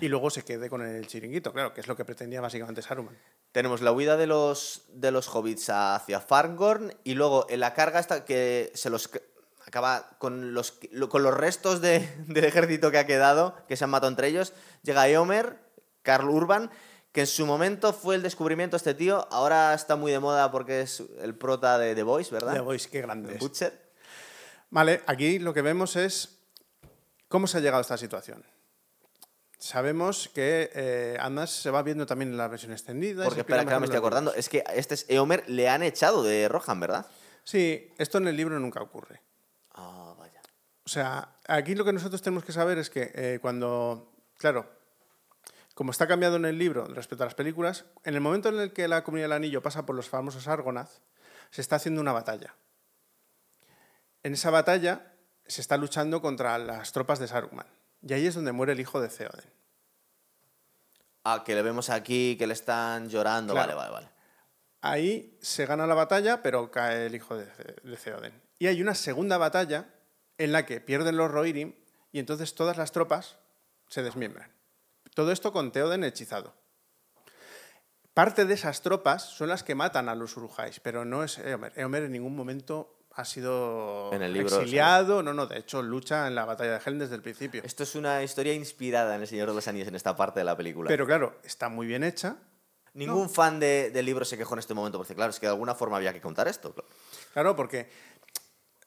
[0.00, 3.16] Y luego se quede con el chiringuito, claro, que es lo que pretendía básicamente Saruman.
[3.52, 8.00] Tenemos la huida de los, de los hobbits hacia Fangorn y luego en la carga
[8.00, 9.08] esta que se los
[9.66, 13.84] acaba con los, lo- con los restos de- del ejército que ha quedado, que se
[13.84, 14.52] han matado entre ellos,
[14.82, 15.58] llega Eomer,
[16.02, 16.70] Carl Urban,
[17.12, 20.50] que en su momento fue el descubrimiento de este tío, ahora está muy de moda
[20.50, 22.52] porque es el prota de The Voice, ¿verdad?
[22.54, 23.40] The Voice, qué grande es.
[23.40, 23.86] Butcher.
[24.70, 26.38] Vale, aquí lo que vemos es
[27.28, 28.44] cómo se ha llegado a esta situación.
[29.58, 33.24] Sabemos que eh, además se va viendo también en la versión extendida.
[33.24, 36.22] Porque espera, que me estoy acordando, es que a este es Eomer le han echado
[36.22, 37.06] de Rohan, ¿verdad?
[37.42, 39.22] Sí, esto en el libro nunca ocurre.
[39.76, 40.40] Ah, vaya.
[40.84, 44.68] O sea, aquí lo que nosotros tenemos que saber es que eh, cuando, claro,
[45.74, 48.72] como está cambiado en el libro respecto a las películas, en el momento en el
[48.72, 50.90] que la comunidad del anillo pasa por los famosos Argonath,
[51.50, 52.54] se está haciendo una batalla.
[54.22, 55.12] En esa batalla
[55.46, 57.66] se está luchando contra las tropas de Saruman.
[58.02, 59.50] Y ahí es donde muere el hijo de Theoden.
[61.24, 63.76] Ah, que le vemos aquí, que le están llorando, Claro.
[63.76, 64.16] vale, vale, vale.
[64.82, 67.46] Ahí se gana la batalla, pero cae el hijo de,
[67.82, 68.45] de Theoden.
[68.58, 69.86] Y hay una segunda batalla
[70.38, 71.74] en la que pierden los Rohirrim
[72.12, 73.36] y entonces todas las tropas
[73.88, 74.50] se desmiembran.
[75.14, 76.54] Todo esto con Theoden hechizado.
[78.14, 81.72] Parte de esas tropas son las que matan a los Urujais, pero no es Eomer.
[81.76, 86.26] Eomer en ningún momento ha sido En el libro, exiliado, no, no, de hecho lucha
[86.26, 87.62] en la batalla de Helm desde el principio.
[87.64, 90.44] Esto es una historia inspirada en El Señor de los Anillos, en esta parte de
[90.44, 90.88] la película.
[90.88, 92.36] Pero claro, está muy bien hecha,
[92.94, 95.52] Ningún fan de- del libro se quejó en este momento, porque claro, es que de
[95.52, 96.72] alguna forma había que contar esto.
[96.72, 96.88] claro.
[97.34, 97.90] Claro, porque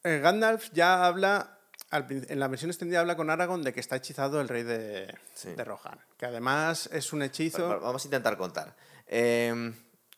[0.04, 1.58] eh, Gandalf ya habla,
[1.92, 5.50] en la versión extendida habla con Aragorn de que está hechizado el rey de, Sí.
[5.54, 7.64] de Rohan, que además es un hechizo...
[7.68, 8.76] Va- va- Vamos a intentar contar.
[9.08, 9.74] Eh,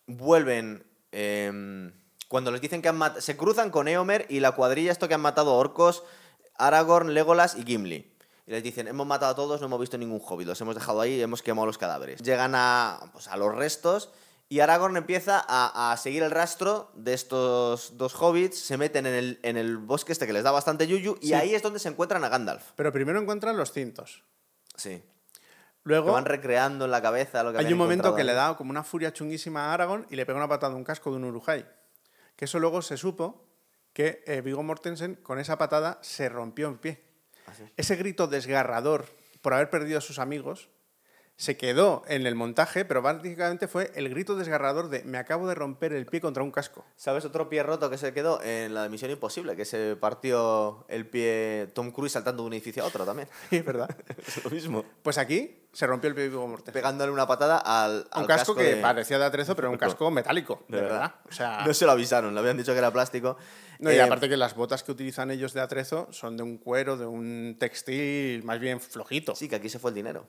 [0.08, 0.86] vuelven.
[1.12, 1.92] eh,
[2.28, 3.20] cuando les dicen que han matado.
[3.22, 6.04] Se cruzan con Eomer y la cuadrilla, esto que han matado a orcos,
[6.58, 8.16] Aragorn, Legolas y Gimli.
[8.48, 11.02] Y les dicen, hemos matado a todos, no hemos visto ningún hobbit, los hemos dejado
[11.02, 12.22] ahí y hemos quemado los cadáveres.
[12.22, 14.12] Llegan a, pues, a los restos
[14.52, 19.14] y Aragorn empieza a, a seguir el rastro de estos dos hobbits, se meten en
[19.14, 21.34] el, en el bosque este que les da bastante yuyu y Sí.
[21.34, 22.72] ahí es donde se encuentran a Gandalf.
[22.76, 24.26] Pero primero encuentran los cintos.
[24.76, 24.90] Sí.
[25.00, 25.06] Que
[25.86, 28.72] Luego van recreando en la cabeza lo que hay un momento que le da como
[28.72, 31.24] una furia chunguísima a Aragorn y le pega una patada a un casco de un
[31.24, 31.66] Urujai.
[32.36, 33.48] Que eso luego se supo
[33.94, 37.02] que eh, Viggo Mortensen con esa patada se rompió en pie.
[37.48, 37.64] Ah, sí.
[37.78, 39.06] Ese grito desgarrador
[39.42, 40.68] por haber perdido a sus amigos
[41.38, 45.56] se quedó en el montaje, pero básicamente fue el grito desgarrador de me acabo de
[45.56, 46.86] romper el pie contra un casco.
[46.96, 48.40] ¿Sabes otro pie roto que se quedó?
[48.44, 52.54] En la de Misión Imposible, que se partió el pie Tom Cruise saltando de un
[52.54, 53.28] edificio a otro también.
[53.52, 53.90] Es verdad.
[54.28, 54.86] es lo mismo.
[55.02, 56.74] Pues aquí se rompió el pie de Viggo Mortensen.
[56.74, 59.80] Pegándole una patada al, un al casco, que de- parecía de atrezo, pero era un
[59.80, 61.00] casco metálico, de, De verdad.
[61.00, 61.16] verdad.
[61.28, 63.38] O sea, No se lo avisaron, le habían dicho que era plástico.
[63.80, 66.58] no, y Eh, aparte que las botas que utilizan ellos de atrezo son de un
[66.60, 69.34] cuero, de un textil más bien flojito.
[69.36, 70.28] Sí, que aquí se fue el dinero.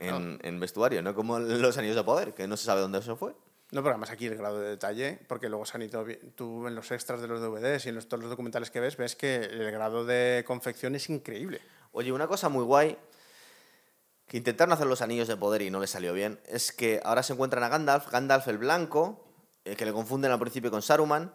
[0.00, 3.16] En, en vestuario, no como los anillos de poder, que no se sabe dónde se
[3.16, 3.32] fue.
[3.70, 6.74] No, pero además aquí el grado de detalle, porque luego se han ido, tú en
[6.74, 9.36] los extras de los DVDs y en los- todos los documentales que ves, ves que
[9.36, 11.60] el grado de confección es increíble.
[11.92, 12.96] Oye, una cosa muy guay
[14.26, 17.22] que intentaron hacer los anillos de poder y no les salió bien es que ahora
[17.22, 19.24] se encuentran a Gandalf, Gandalf el blanco,
[19.64, 21.32] eh, que le confunden al principio con Saruman,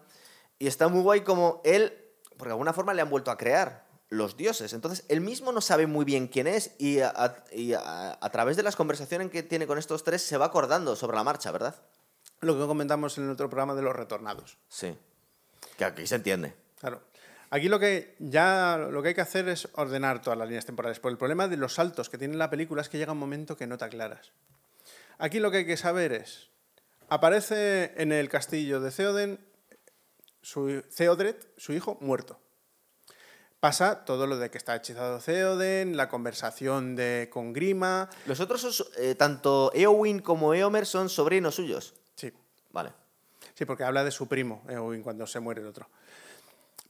[0.58, 1.92] y está muy guay como él,
[2.30, 3.83] porque de alguna forma le han vuelto a crear.
[4.10, 4.72] Los dioses.
[4.72, 8.56] Entonces, él mismo no sabe muy bien quién es y a, y a- a través
[8.56, 11.74] de las conversaciones que tiene con estos tres se va acordando sobre la marcha, ¿verdad?
[12.40, 14.58] Lo que comentamos en el otro programa de los retornados.
[14.68, 14.96] Sí.
[15.78, 16.54] Que aquí se entiende.
[16.78, 17.02] Claro.
[17.50, 20.98] Aquí lo que ya lo que hay que hacer es ordenar todas las líneas temporales.
[21.00, 23.56] Por el problema de los saltos que tiene la película es que llega un momento
[23.56, 24.32] que no te aclaras.
[25.18, 26.48] Aquí lo que hay que saber es.
[27.08, 29.38] Aparece en el castillo de Theoden
[30.42, 32.40] su, Theodred, su hijo, muerto.
[33.64, 38.10] Pasa todo lo de que está hechizado Theoden, la conversación de, con Grima.
[38.26, 41.94] Los otros, son, eh, tanto Eowyn como Eomer, son sobrinos suyos.
[42.14, 42.30] Sí,
[42.72, 42.92] Vale.
[43.54, 45.88] Sí, porque habla de su primo, Eowyn, cuando se muere el otro.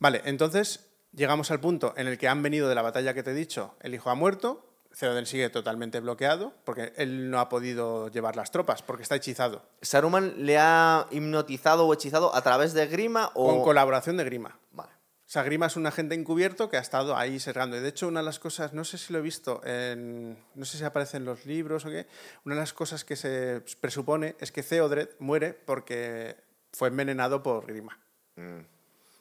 [0.01, 3.31] Vale, entonces llegamos al punto en el que han venido de la batalla que te
[3.31, 4.67] he dicho, el hijo ha muerto,
[4.99, 9.63] Theoden sigue totalmente bloqueado, porque él no ha podido llevar las tropas, porque está hechizado,
[9.81, 13.47] ¿Saruman le ha hipnotizado o hechizado a través de Grima o...?
[13.47, 14.59] con colaboración de Grima.
[14.73, 14.91] Vale.
[15.35, 17.77] Sea, Grima es un agente encubierto que ha estado ahí sergando.
[17.77, 20.65] Y de hecho, una de las cosas, no sé si lo he visto, en, no
[20.65, 22.07] sé si aparece en los libros o qué,
[22.45, 26.37] una de las cosas que se presupone es que Theodred muere porque
[26.73, 27.99] fue envenenado por Grima.
[28.37, 28.61] Mm.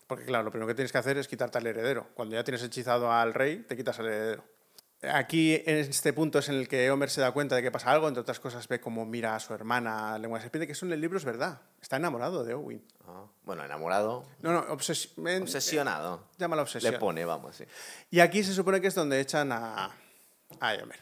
[0.05, 2.05] Porque claro, lo primero que tienes que hacer es quitarte al heredero.
[2.13, 4.43] Cuando ya tienes hechizado al rey, te quitas al heredero.
[5.11, 7.91] Aquí, en este punto, es en el que Homer se da cuenta de que pasa
[7.91, 8.07] algo.
[8.07, 10.93] Entre otras cosas, ve cómo mira a su hermana Lengua de Serpiente, que eso en
[10.93, 11.59] el libro es verdad.
[11.81, 12.83] Está enamorado de Owen.
[13.05, 15.09] Ah, Bueno, enamorado, No, no, obses-
[15.41, 16.23] obsesionado.
[16.37, 16.93] Llámala obsesión.
[16.93, 17.65] Le pone, vamos, sí.
[18.11, 19.91] Y aquí se supone que es donde echan a,
[20.59, 20.99] a Eomer.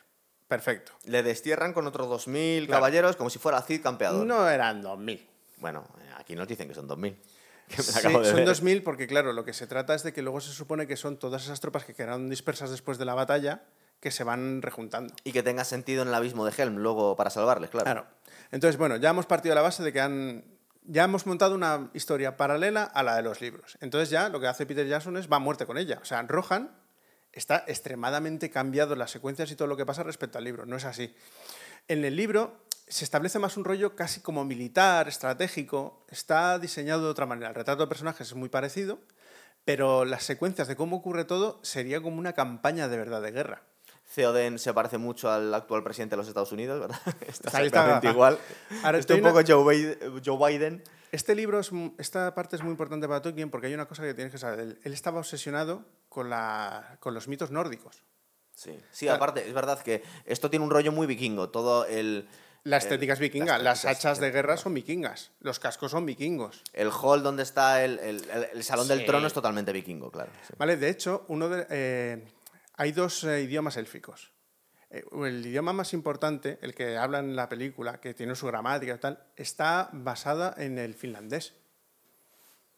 [0.48, 0.92] Perfecto.
[1.06, 2.72] Le destierran con otros 2.000 Claro.
[2.80, 4.26] caballeros como si fuera Cid campeador.
[4.26, 5.22] No eran 2.000.
[5.58, 7.16] Bueno, eh, aquí nos dicen que son 2.000.
[7.72, 8.48] Que me Sí, son ver.
[8.48, 11.18] 2.000 porque, claro, lo que se trata es de que luego se supone que son
[11.18, 13.64] todas esas tropas que quedaron dispersas después de la batalla
[14.02, 15.14] que se van rejuntando.
[15.24, 17.86] Y que tenga sentido en el abismo de Helm luego para salvarles, claro.
[17.86, 18.08] Claro.
[18.52, 20.44] Entonces, bueno, ya hemos partido de la base de que han.
[20.84, 23.78] Ya hemos montado una historia paralela a la de los libros.
[23.80, 26.00] Entonces, ya lo que hace Peter Jackson es va a muerte con ella.
[26.02, 26.72] O sea, Rohan
[27.32, 30.66] está extremadamente cambiado las secuencias y todo lo que pasa respecto al libro.
[30.66, 31.16] No es así.
[31.88, 36.04] En el libro se establece más un rollo casi como militar, estratégico.
[36.10, 37.50] Está diseñado de otra manera.
[37.50, 39.00] El retrato de personajes es muy parecido,
[39.64, 43.64] pero las secuencias de cómo ocurre todo sería como una campaña de verdad de guerra.
[44.14, 47.00] Theoden se parece mucho al actual presidente de los Estados Unidos, ¿verdad?
[47.28, 48.38] Está exactamente igual.
[48.84, 50.84] Ahora, Está un estoy poco Joe Biden, Joe Biden.
[51.12, 54.14] Este libro, es, esta parte es muy importante para Tolkien porque hay una cosa que
[54.14, 54.60] tienes que saber.
[54.60, 58.04] Él, él estaba obsesionado con, la, con los mitos nórdicos.
[58.54, 59.16] Sí, sí Claro.
[59.18, 61.50] aparte, es verdad que esto tiene un rollo muy vikingo.
[61.50, 62.28] Todo el.
[62.64, 66.62] La el- estética es vikinga, las hachas de guerra son vikingas, los cascos son vikingos.
[66.74, 70.32] El hall donde está el, el- el- el salón del trono es totalmente vikingo, claro.
[70.48, 70.54] sí.
[70.60, 70.78] ¿Vale?
[70.78, 72.24] De hecho, uno de, eh,
[72.82, 74.32] hay dos eh, idiomas élficos.
[74.90, 78.96] Eh, el idioma más importante, el que habla en la película, que tiene su gramática
[78.96, 81.54] y tal, está basada en el finlandés.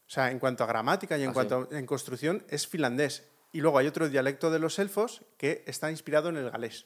[0.06, 3.26] O sea, en cuanto a gramática y en Ah, cuanto a en construcción, es finlandés.
[3.50, 6.84] Y luego hay otro dialecto de los elfos que está inspirado en el galés.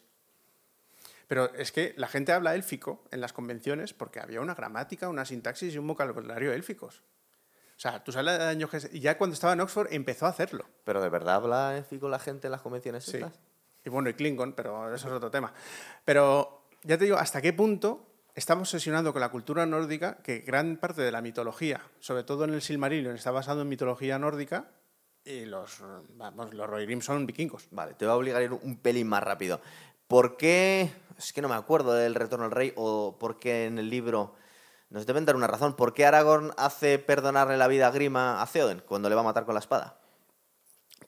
[1.26, 5.24] Pero es que la gente habla élfico en las convenciones porque había una gramática, una
[5.24, 7.02] sintaxis y un vocabulario élficos.
[7.78, 8.80] O sea, tú sabes la años que...
[8.90, 10.64] Y ya cuando estaba en Oxford empezó a hacerlo.
[10.82, 13.18] Pero de verdad habla élfico la gente en las convenciones Sí.
[13.18, 13.38] estas?
[13.84, 15.52] Y bueno, y Klingon, pero eso es otro tema.
[16.04, 18.04] Pero ya te digo, ¿hasta qué punto
[18.34, 22.52] estamos obsesionando con la cultura nórdica que gran parte de la mitología, sobre todo en
[22.52, 24.64] el Silmarillion, está basado en mitología nórdica
[25.24, 25.80] y los,
[26.16, 27.68] vamos, los Rohirrim son vikingos?
[27.70, 29.60] Vale, te voy a obligar a ir un pelín más rápido.
[30.08, 30.90] ¿Por qué?
[31.16, 34.34] Es que no me acuerdo del Retorno al Rey o por qué en el libro
[34.90, 35.76] nos deben dar una razón.
[35.76, 39.24] ¿Por qué Aragorn hace perdonarle la vida a Grima a Theoden cuando le va a
[39.24, 39.98] matar con la espada?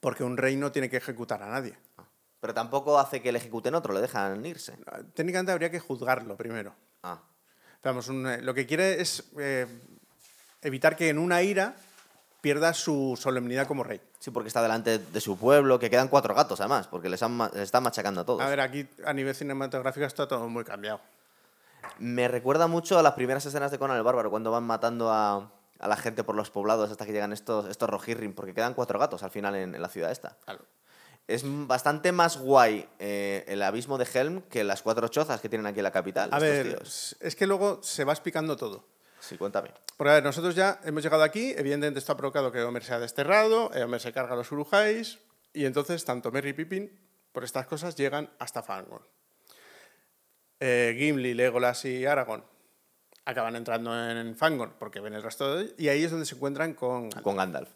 [0.01, 1.77] Porque un rey no tiene que ejecutar a nadie.
[2.41, 4.79] Pero tampoco hace que le ejecuten otro, le dejan irse.
[5.15, 6.75] Técnicamente habría que juzgarlo primero.
[7.03, 7.21] Ah,
[7.83, 9.67] Vamos, un, eh, lo que quiere es eh,
[10.61, 11.75] evitar que en una ira
[12.43, 14.01] pierda su solemnidad como rey.
[14.19, 17.39] sí, porque está delante de su pueblo, que quedan cuatro gatos además, porque les, han
[17.39, 18.43] les están machacando a todos.
[18.43, 21.01] A ver, aquí a nivel cinematográfico está todo muy cambiado.
[21.99, 25.53] Me recuerda mucho a las primeras escenas de Conan el Bárbaro, cuando van matando a,
[25.79, 28.99] a la gente por los poblados hasta que llegan estos, estos Rohirrim, porque quedan cuatro
[28.99, 30.37] gatos al final en, en la ciudad esta.
[30.45, 30.65] Claro.
[31.29, 35.67] Es bastante más guay eh, el abismo de Helm que las cuatro chozas que tienen
[35.67, 36.31] aquí en la capital.
[36.33, 37.17] A estos ver, tíos.
[37.21, 38.89] es que luego se va explicando todo.
[39.21, 39.71] Sí, cuéntame.
[39.97, 42.95] Porque a ver, nosotros ya hemos llegado aquí, evidentemente esto ha provocado que Homer se
[42.95, 45.19] ha desterrado, eh, Homer se carga a los Urujáis,
[45.53, 46.99] y entonces tanto Merry y Pippin,
[47.31, 49.05] por estas cosas, llegan hasta Fangorn.
[50.61, 52.45] Eh, Gimli, Legolas y Aragorn
[53.25, 56.75] acaban entrando en Fangorn porque ven el resto de y ahí es donde se encuentran
[56.75, 57.11] con...
[57.11, 57.71] Con Gandalf.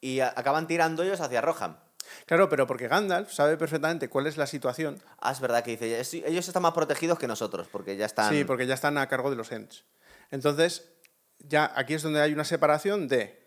[0.00, 1.78] Y acaban tirando ellos hacia Rohan.
[2.26, 5.02] Claro, pero porque Gandalf sabe perfectamente cuál es la situación.
[5.18, 8.32] Ah, es verdad que dice, "Sí, ellos están más protegidos que nosotros, porque ya están...
[8.32, 9.84] Sí, porque ya están a cargo de los Ents.
[10.30, 10.92] Entonces,
[11.38, 13.42] ya aquí es donde hay una separación de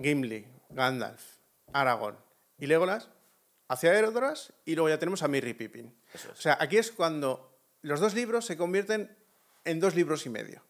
[0.00, 1.22] Gimli, Gandalf,
[1.72, 2.18] Aragorn
[2.58, 3.08] y Legolas
[3.68, 5.94] hacia Erodras y luego ya tenemos a Merry Pippin.
[6.32, 9.16] O sea, aquí es cuando los dos libros se convierten
[9.64, 10.62] en dos libros y medio.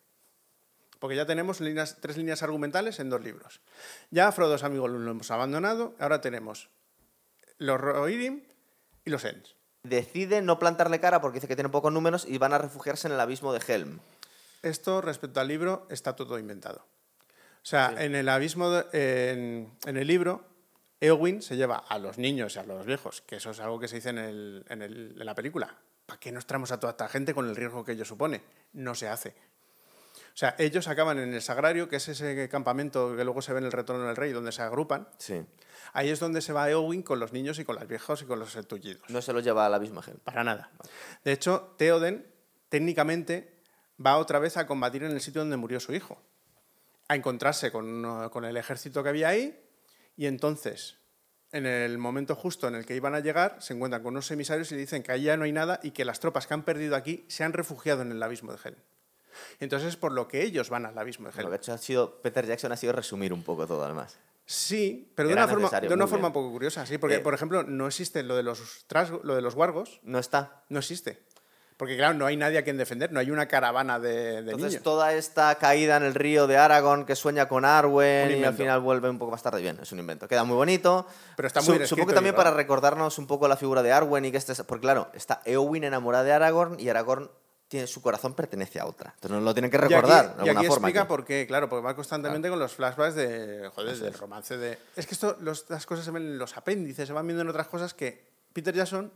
[0.98, 3.60] Porque ya tenemos líneas, tres líneas argumentales en dos libros.
[4.10, 6.70] Ya Frodo amigos lo hemos abandonado, ahora tenemos
[7.58, 8.42] los Rohirrim
[9.04, 9.54] y los Ents.
[9.84, 13.14] Decide no plantarle cara porque dice que tiene pocos números y van a refugiarse en
[13.14, 14.00] el abismo de Helm.
[14.62, 16.84] Esto, respecto al libro, está todo inventado.
[17.62, 20.44] O sea, en el abismo, en, el libro,
[21.00, 23.86] Eowyn se lleva a los niños y a los viejos, que eso es algo que
[23.86, 25.76] se dice en, en la película.
[26.08, 28.40] ¿Para qué nos traemos a toda esta gente con el riesgo que ello supone?
[28.72, 29.34] No se hace.
[30.16, 33.58] O sea, ellos acaban en el Sagrario, que es ese campamento que luego se ve
[33.58, 35.06] en el Retorno del Rey, donde se agrupan.
[35.18, 35.44] Sí.
[35.92, 38.38] Ahí es donde se va Eowyn con los niños y con los viejos y con
[38.38, 39.02] los tullidos.
[39.10, 40.22] No se los lleva a la misma gente.
[40.24, 40.70] Para nada.
[41.24, 42.26] De hecho, Theoden
[42.70, 43.60] técnicamente
[44.04, 46.22] va otra vez a combatir en el sitio donde murió su hijo.
[47.08, 49.62] A encontrarse con, con el ejército que había ahí
[50.16, 50.96] y entonces
[51.52, 54.70] en el momento justo en el que iban a llegar, se encuentran con unos emisarios
[54.70, 56.96] y le dicen que allá no hay nada y que las tropas que han perdido
[56.96, 58.76] aquí se han refugiado en el abismo de Helm.
[59.60, 61.78] Entonces es por lo que ellos van al abismo de Lo que ha hecho ha
[61.78, 64.18] sido, Peter Jackson ha sido resumir un poco todo, además.
[64.44, 67.34] Sí, pero de una, forma, de una forma un poco curiosa, sí, porque, eh, por
[67.34, 68.86] ejemplo, no existe lo de los
[69.22, 70.00] lo de los wargos.
[70.02, 70.64] No está.
[70.70, 71.22] No existe.
[71.78, 74.82] Porque, claro, no hay nadie a quien defender, no hay una caravana de, de Entonces,
[74.82, 78.80] toda esta caída en el río de Aragón que sueña con Arwen y al final
[78.80, 79.62] vuelve un poco más tarde.
[79.62, 80.26] Bien, es un invento.
[80.26, 81.06] Queda muy bonito.
[81.36, 84.32] Pero está muy Supongo que también para recordarnos un poco la figura de Arwen y
[84.32, 84.56] que este...
[84.64, 87.30] Porque, claro, está Eowyn enamorada de Aragorn y Aragorn
[87.68, 89.12] tiene, su corazón pertenece a otra.
[89.14, 90.34] Entonces lo tienen que recordar.
[90.44, 94.14] Y aquí, explica por qué, claro, porque va constantemente con los flashbacks de, joder, del
[94.14, 94.78] romance de...
[94.96, 97.68] Es que esto, las cosas se ven en los apéndices, se van viendo en otras
[97.68, 99.12] cosas que Peter Jackson,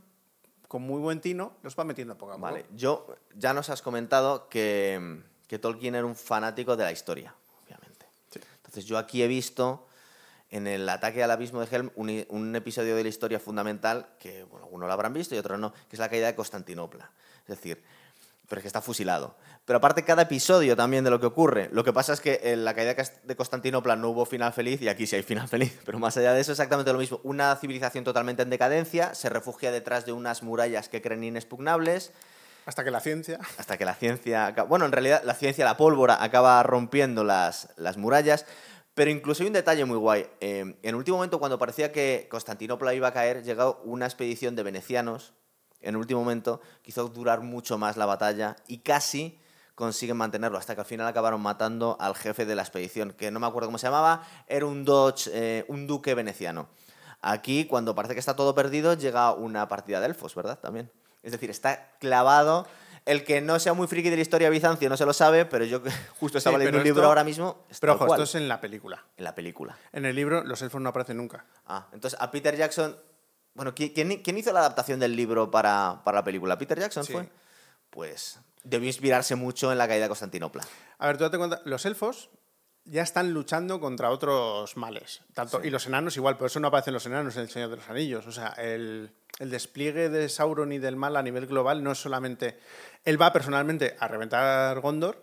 [0.72, 2.46] con muy buen tino, los va metiendo poco a poco.
[2.46, 3.06] Vale, yo,
[3.36, 8.06] ya nos has comentado que, que Tolkien era un fanático de la historia, obviamente.
[8.56, 9.86] Entonces yo aquí he visto
[10.48, 14.44] en el ataque al abismo de Helm un, un, episodio de la historia fundamental que,
[14.44, 17.10] bueno, algunos lo habrán visto y otros no, que es la caída de Constantinopla.
[17.42, 17.84] Es decir,
[18.52, 19.34] pero es que está fusilado.
[19.64, 21.70] Pero aparte cada episodio también de lo que ocurre.
[21.72, 24.90] Lo que pasa es que en la caída de Constantinopla no hubo final feliz y
[24.90, 25.80] aquí sí hay final feliz.
[25.86, 27.18] Pero más allá de eso, exactamente lo mismo.
[27.22, 32.12] Una civilización totalmente en decadencia, se refugia detrás de unas murallas que creen inexpugnables.
[32.66, 33.38] Hasta que la ciencia.
[33.56, 34.50] Hasta que la ciencia.
[34.68, 38.44] Bueno, en realidad la ciencia, la pólvora, acaba rompiendo las, las murallas.
[38.92, 40.26] Pero incluso hay un detalle muy guay.
[40.40, 44.56] Eh, en el último momento, cuando parecía que Constantinopla iba a caer, llegó una expedición
[44.56, 45.32] de venecianos
[45.82, 49.38] en el último momento, quiso durar mucho más la batalla y casi
[49.74, 53.40] consiguen mantenerlo, hasta que al final acabaron matando al jefe de la expedición, que no
[53.40, 56.68] me acuerdo cómo se llamaba, era un, Dodge, eh, un duque veneciano.
[57.20, 60.58] Aquí, cuando parece que está todo perdido, llega una partida de elfos, ¿verdad?
[60.58, 60.90] También.
[61.22, 62.66] Es decir, está clavado.
[63.04, 65.44] El que no sea muy friki de la historia de Bizancio no se lo sabe,
[65.44, 65.80] pero yo
[66.20, 67.64] justo estaba leyendo un libro ahora mismo.
[67.80, 69.04] Pero ojo, esto es en la película.
[69.16, 69.76] En la película.
[69.92, 71.44] En el libro los elfos no aparecen nunca.
[71.66, 72.96] Ah, entonces a Peter Jackson
[73.54, 76.58] bueno, ¿quién, hizo la adaptación del libro para, la película?
[76.58, 77.28] ¿Peter Jackson fue?
[77.90, 80.64] Pues debió inspirarse mucho en la caída de Constantinopla.
[80.98, 82.30] A ver, tú date cuenta, los elfos
[82.84, 85.22] ya están luchando contra otros males.
[85.34, 87.76] Tanto, Y los enanos igual, por eso no aparecen los enanos en El Señor de
[87.76, 88.26] los Anillos.
[88.26, 92.58] O sea, el, despliegue de Sauron y del mal a nivel global no es solamente...
[93.04, 95.22] Él va personalmente a reventar Gondor,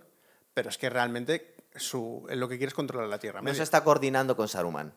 [0.53, 3.41] pero es que realmente su, lo que quiere es controlar la Tierra.
[3.41, 4.93] No se está coordinando con Saruman.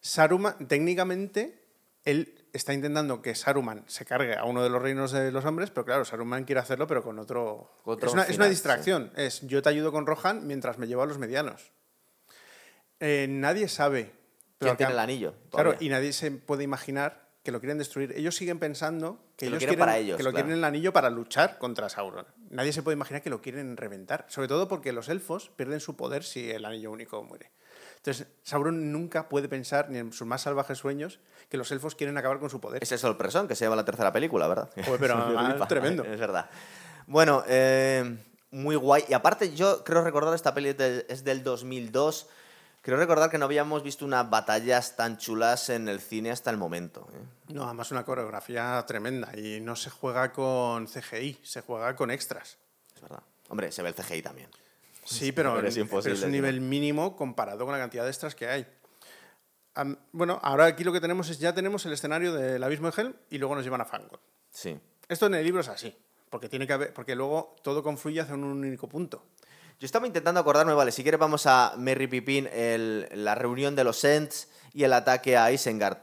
[0.00, 1.59] Saruman, técnicamente,
[2.04, 5.70] él está intentando que Saruman se cargue a uno de los reinos de los hombres,
[5.70, 7.70] pero claro, Saruman quiere hacerlo, pero con otro.
[8.02, 9.12] es, una, distracción.
[9.16, 11.72] Es yo te ayudo con Rohan mientras me llevo a los medianos.
[12.98, 14.12] Eh, nadie sabe.
[14.58, 15.34] ¿Quién tiene el anillo?
[15.50, 18.12] Claro, y nadie se puede imaginar que lo quieren destruir.
[18.14, 21.08] Ellos siguen pensando que, ellos lo quieren, para ellos, que lo quieren el anillo para
[21.08, 22.26] luchar contra Sauron.
[22.50, 24.26] Nadie se puede imaginar que lo quieren reventar.
[24.28, 27.50] Sobre todo porque los elfos pierden su poder si el anillo único muere.
[28.00, 31.20] Entonces, Sauron nunca puede pensar, ni en sus más salvajes sueños,
[31.50, 32.82] que los elfos quieren acabar con su poder.
[32.82, 34.70] Ese sorpresón que se llama la tercera película, ¿verdad?
[34.98, 36.04] pero tremendo.
[36.04, 36.48] Es verdad.
[37.06, 38.16] Bueno, eh,
[38.52, 39.04] muy guay.
[39.06, 40.74] Y aparte, yo creo recordar, esta peli
[41.08, 42.28] es del 2002.
[42.80, 46.56] Creo recordar que no habíamos visto unas batallas tan chulas en el cine hasta el
[46.56, 47.06] momento.
[47.12, 47.52] ¿eh?
[47.52, 49.38] No, además una coreografía tremenda.
[49.38, 52.56] Y no se juega con CGI, se juega con extras.
[52.94, 53.22] Es verdad.
[53.50, 54.48] Hombre, se ve el CGI también.
[55.10, 58.66] Sí, pero, es, un nivel mínimo comparado con la cantidad de extras que hay.
[60.12, 63.14] bueno, ahora aquí lo que tenemos es ya tenemos el escenario del abismo de Helm
[63.28, 64.20] y luego nos llevan a Fangor.
[64.50, 64.78] Sí.
[65.08, 65.96] Esto en el libro es así,
[66.30, 69.24] porque tiene que haber, porque luego todo confluye hacia un único punto.
[69.80, 72.48] Yo estaba intentando acordarme, vale, si quieres vamos a Merry Pippin,
[73.12, 75.98] la reunión de los Ents y el ataque a Isengard.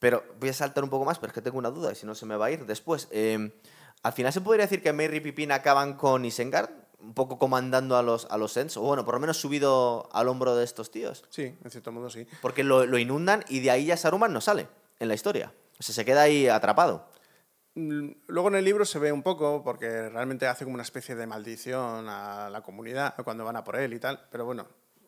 [0.00, 2.06] Pero voy a saltar un poco más, pero es que tengo una duda y si
[2.06, 3.06] no se me va a ir después.
[3.12, 3.52] Eh,
[4.02, 6.70] al final se podría decir que Merry y Pippin acaban con Isengard
[7.02, 10.28] un poco comandando a los, a los Sens, o bueno, por lo menos subido al
[10.28, 11.24] hombro de estos tíos.
[11.30, 12.26] Sí, en cierto modo sí.
[12.42, 15.52] Porque lo, inundan y de ahí ya Saruman no sale en la historia.
[15.78, 17.06] O sea, se queda ahí atrapado.
[17.74, 21.14] Mm, Luego en el libro se ve un poco, porque realmente hace como una especie
[21.14, 24.66] de maldición a la comunidad cuando van a por él y tal, pero bueno,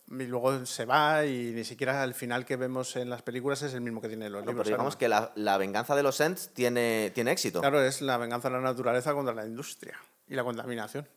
[0.08, 3.74] y luego se va y ni siquiera el final que vemos en las películas es
[3.74, 4.66] el mismo que tiene en los Pero libros.
[4.66, 4.98] digamos Saruman.
[4.98, 7.60] que la, la venganza de los Ents tiene, tiene éxito.
[7.60, 11.08] Claro, es la venganza de la naturaleza contra la industria y la contaminación.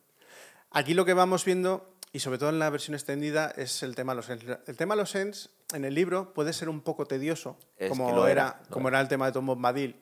[0.76, 4.12] Aquí lo que vamos viendo, y sobre todo en la versión extendida, es el tema
[4.12, 4.46] de los Ents.
[4.68, 8.10] El tema de los Ents en el libro puede ser un poco tedioso, Es como,
[8.28, 9.96] era, era, como era el tema de Tom Bombadil.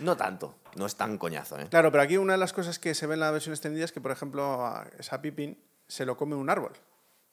[0.00, 1.68] No tanto, no es tan coñazo, ¿eh?
[1.70, 3.92] Claro, pero aquí una de las cosas que se ve en la versión extendida es
[3.92, 6.72] que, por ejemplo, a esa Pippin se lo come un árbol.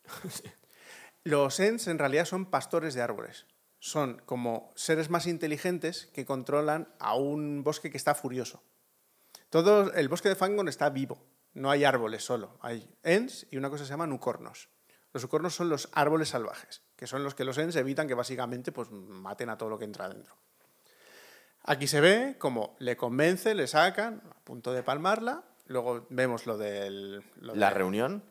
[1.23, 3.47] Los Ents en realidad son pastores de árboles.
[3.79, 8.61] Son como seres más inteligentes que controlan a un bosque que está furioso.
[9.49, 11.19] Todo el bosque de Fangon está vivo.
[11.53, 12.57] No hay árboles solo.
[12.61, 14.69] Hay Ents y una cosa se llama nucornos.
[15.13, 18.71] Los nucornos son los árboles salvajes, que son los que los Ents evitan que básicamente
[18.71, 20.35] pues, maten a todo lo que entra dentro.
[21.63, 25.43] Aquí se ve como le convence, le sacan, a punto de palmarla.
[25.67, 27.23] Luego vemos lo del.
[27.41, 28.23] lo La de- reunión,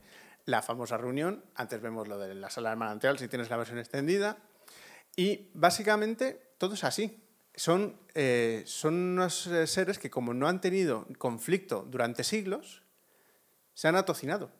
[0.45, 1.45] la famosa reunión.
[1.55, 4.39] Antes vemos lo de la sala del manantial, si tienes la versión extendida.
[5.15, 7.23] Y básicamente todo es así.
[7.55, 12.83] Son, eh, son unos eh, seres que, como no han tenido conflicto durante siglos,
[13.79, 14.51] se han atocinado.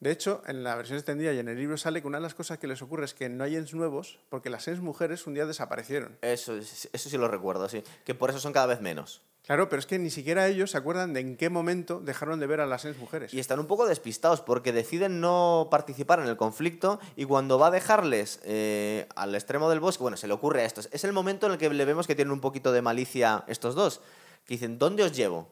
[0.00, 2.34] De hecho, en la versión extendida y en el libro sale que una de las
[2.34, 5.34] cosas que les ocurre es que no hay ens nuevos porque las ens mujeres un
[5.34, 6.16] día desaparecieron.
[6.22, 7.84] eso, es- eso sí lo recuerdo, sí.
[8.06, 9.20] Que por eso son cada vez menos.
[9.44, 12.46] Claro, pero es que ni siquiera ellos se acuerdan de en qué momento dejaron de
[12.46, 13.34] ver a las ens mujeres.
[13.34, 17.66] Y están un poco despistados porque deciden no participar en el conflicto y cuando va
[17.66, 20.88] a dejarles eh, al extremo del bosque, bueno, se le ocurre a estos.
[20.90, 23.74] Es el momento en el que le vemos que tienen un poquito de malicia estos
[23.74, 24.00] dos.
[24.46, 25.48] Que dicen, ¿dónde os llevo?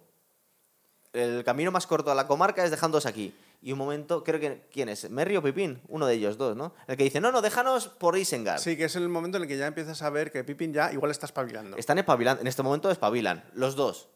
[1.13, 3.35] El camino más corto a la comarca es dejándoos aquí.
[3.63, 5.11] Y un momento, creo que, ¿quién es?
[5.11, 5.83] ¿Merry o Pipín?
[5.89, 6.73] Uno de ellos dos, ¿no?
[6.87, 8.59] El que dice, no, no, déjanos por Isengard.
[8.61, 10.93] Sí, que es el momento en el que ya empiezas a ver que Pippin ya
[10.93, 11.77] igual está espabilando.
[11.77, 14.09] Están espabilando, en este momento espabilan, los dos.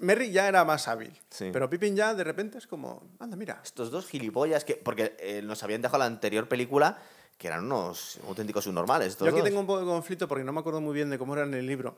[0.00, 1.50] Merry ya era más hábil, Sí.
[1.52, 3.60] pero Pippin ya de repente es como, anda, mira.
[3.64, 4.74] Estos dos gilipollas que.
[4.74, 6.98] Porque eh, nos habían dejado la anterior película
[7.38, 9.16] que eran unos auténticos subnormales.
[9.16, 9.44] Yo aquí dos.
[9.44, 11.54] tengo un poco de conflicto porque no me acuerdo muy bien de cómo era en
[11.54, 11.96] el libro.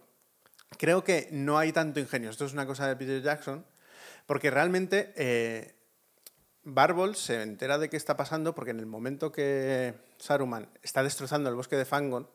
[0.76, 2.30] Creo que no hay tanto ingenio.
[2.30, 3.64] Esto es una cosa de Peter Jackson,
[4.30, 5.74] porque realmente eh,
[6.62, 11.48] Barbol se entera de qué está pasando porque en el momento que Saruman está destrozando
[11.50, 12.30] el bosque de Fangon,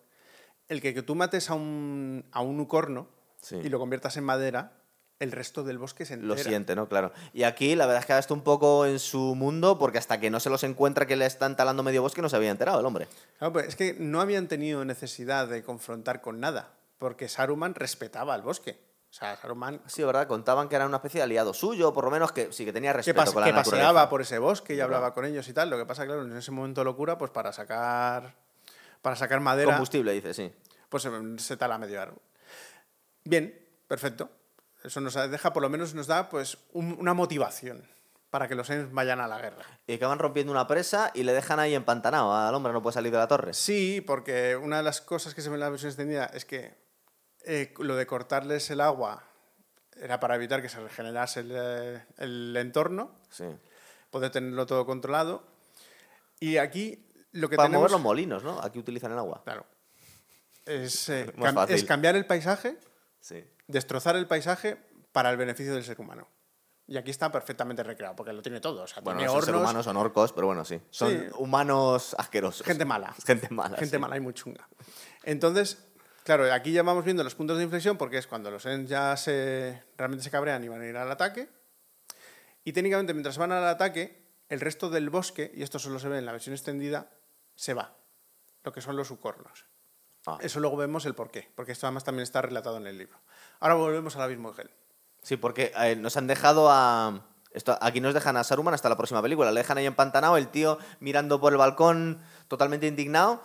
[0.68, 3.08] el que, que tú mates a un, a un ucorno
[3.40, 3.56] Sí.
[3.64, 4.74] y lo conviertas en madera,
[5.20, 6.36] el resto del bosque se entera.
[6.36, 6.90] Lo siente, ¿no?
[6.90, 7.14] Claro.
[7.32, 10.20] Y aquí la verdad es que ha estado un poco en su mundo porque hasta
[10.20, 12.82] que no se los encuentra que le están talando medio bosque no se había enterado
[12.82, 13.08] el hombre.
[13.38, 18.36] Claro, pues es que no habían tenido necesidad de confrontar con nada, porque Saruman respetaba
[18.36, 18.84] el bosque.
[19.16, 20.28] O sea, Saruman Sí, ¿verdad?
[20.28, 22.92] Contaban que era una especie de aliado suyo, por lo menos que sí, que tenía
[22.92, 23.88] que, respeto pas- con la que naturaleza.
[23.88, 25.70] paseaba por ese bosque y hablaba con ellos y tal.
[25.70, 28.36] Lo que pasa, claro, en ese momento locura, pues para sacar,
[29.02, 30.52] para sacar madera, Combustible, dice, sí.
[30.90, 32.20] pues se, se tala medio árbol.
[33.24, 33.58] Bien,
[33.88, 34.30] perfecto.
[34.84, 37.88] Eso nos deja, por lo menos nos da pues un- una motivación
[38.30, 39.64] para que los Ents vayan a la guerra.
[39.88, 43.14] Y acaban rompiendo una presa y le dejan ahí empantanado al hombre, no puede salir
[43.14, 43.54] de la torre.
[43.54, 46.76] Sí, porque una de las cosas que se ve en la versión extendida es que
[47.46, 49.24] eh, lo de cortarles el agua
[49.98, 53.46] era para evitar que se regenerase el, eh, el entorno, Sí.
[54.10, 55.44] poder tenerlo todo controlado.
[56.40, 57.84] Y aquí lo que Para tenemos...
[57.84, 58.60] mover los molinos, ¿no?
[58.62, 59.42] Aquí utilizan el agua.
[59.44, 59.66] Claro.
[60.66, 61.76] Es, eh, cam- fácil.
[61.76, 62.78] es cambiar el paisaje,
[63.22, 63.44] Sí.
[63.68, 64.78] destrozar el paisaje
[65.12, 66.28] para el beneficio del ser humano.
[66.88, 68.84] Y aquí está perfectamente recreado, porque lo tiene todo.
[68.84, 70.80] O sea, Bueno, tiene no son seres hornos, humanos, son orcos, pero bueno, sí.
[70.92, 71.28] Son Sí.
[71.40, 72.66] humanos asquerosos.
[72.66, 73.14] gente mala.
[73.26, 73.78] Gente mala.
[73.78, 74.00] Gente sí.
[74.00, 74.68] mala y muy chunga.
[75.24, 75.80] Entonces,
[76.26, 79.16] claro, aquí ya vamos viendo los puntos de inflexión porque es cuando los Ents ya
[79.16, 81.48] se, realmente se cabrean y van a ir al ataque.
[82.66, 86.18] Y técnicamente, mientras van al ataque, el resto del bosque, y esto solo se ve
[86.18, 87.10] en la versión extendida,
[87.56, 87.96] se va.
[88.64, 89.66] Lo que son los ucornos.
[90.26, 90.40] Ah.
[90.42, 93.20] Eso luego vemos el porqué, porque esto además también está relatado en el libro.
[93.60, 94.72] Ahora volvemos al abismo de Hel.
[95.22, 97.28] Sí, porque eh, nos han dejado a.
[97.52, 99.52] Esto, aquí nos dejan a Saruman hasta la próxima película.
[99.52, 103.42] Le dejan ahí empantanado, el tío mirando por el balcón, totalmente indignado,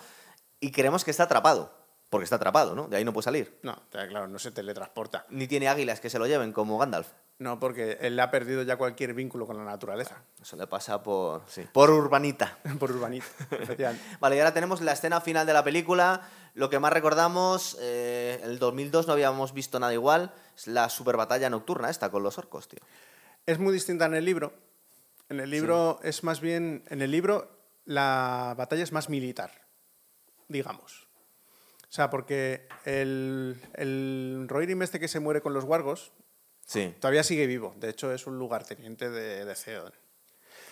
[0.58, 1.79] y creemos que está atrapado.
[2.10, 2.88] Porque está atrapado, ¿no?
[2.88, 3.58] De ahí no puede salir.
[3.62, 5.26] No, claro, no se teletransporta.
[5.30, 7.08] Ni tiene águilas que se lo lleven, como Gandalf.
[7.38, 10.22] No, porque él ha perdido ya cualquier vínculo con la naturaleza.
[10.42, 11.42] Eso le pasa por.
[11.46, 11.62] Sí.
[11.72, 12.58] Por urbanita.
[12.78, 12.90] Por
[13.52, 14.04] efectivamente.
[14.20, 16.20] Vale, y ahora tenemos la escena final de la película.
[16.54, 20.32] Lo que más recordamos, eh, en el 2002 no habíamos visto nada igual.
[20.54, 22.80] Es la super batalla nocturna esta con los orcos, tío.
[23.46, 24.52] Es muy distinta en el libro.
[25.28, 26.84] En el libro es más bien.
[26.88, 27.56] En el libro
[27.86, 29.50] la batalla es más militar,
[30.48, 31.09] digamos.
[31.90, 36.12] O sea, porque el, el Rohirrim este que se muere con los wargos
[36.64, 36.94] Sí.
[37.00, 37.74] todavía sigue vivo.
[37.78, 39.92] De hecho, es un lugarteniente de, de Theoden.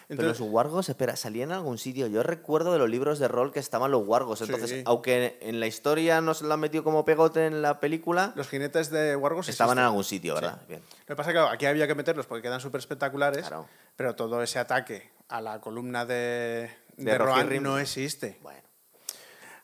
[0.06, 2.06] Pero los wargos, espera, salían en algún sitio.
[2.06, 4.40] Yo recuerdo de los libros de rol que estaban los wargos.
[4.40, 4.82] Entonces, Sí.
[4.86, 8.48] aunque en la historia no se lo han metido como pegote en la película, los
[8.48, 10.62] jinetes de Wargos estaban en algún sitio, ¿verdad?
[10.66, 10.80] Bien.
[11.00, 13.68] Lo que pasa es que aquí había que meterlos porque quedan súper espectaculares, Claro.
[13.96, 18.38] pero todo ese ataque a la columna de, De de, Rohan no existe.
[18.40, 18.62] Bueno.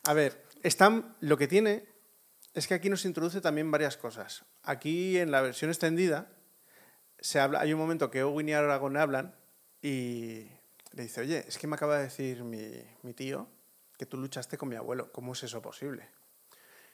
[0.07, 1.87] A ver, están, lo que tiene
[2.55, 4.45] es que aquí nos introduce también varias cosas.
[4.63, 6.33] Aquí en la versión extendida
[7.21, 9.35] se habla, hay un momento que Owen y Aragorn hablan
[9.83, 10.49] y
[10.93, 13.47] le dice, oye, es que me acaba de decir mi, tío
[13.99, 15.13] que tú luchaste con mi abuelo.
[15.13, 16.09] ¿Cómo es eso posible?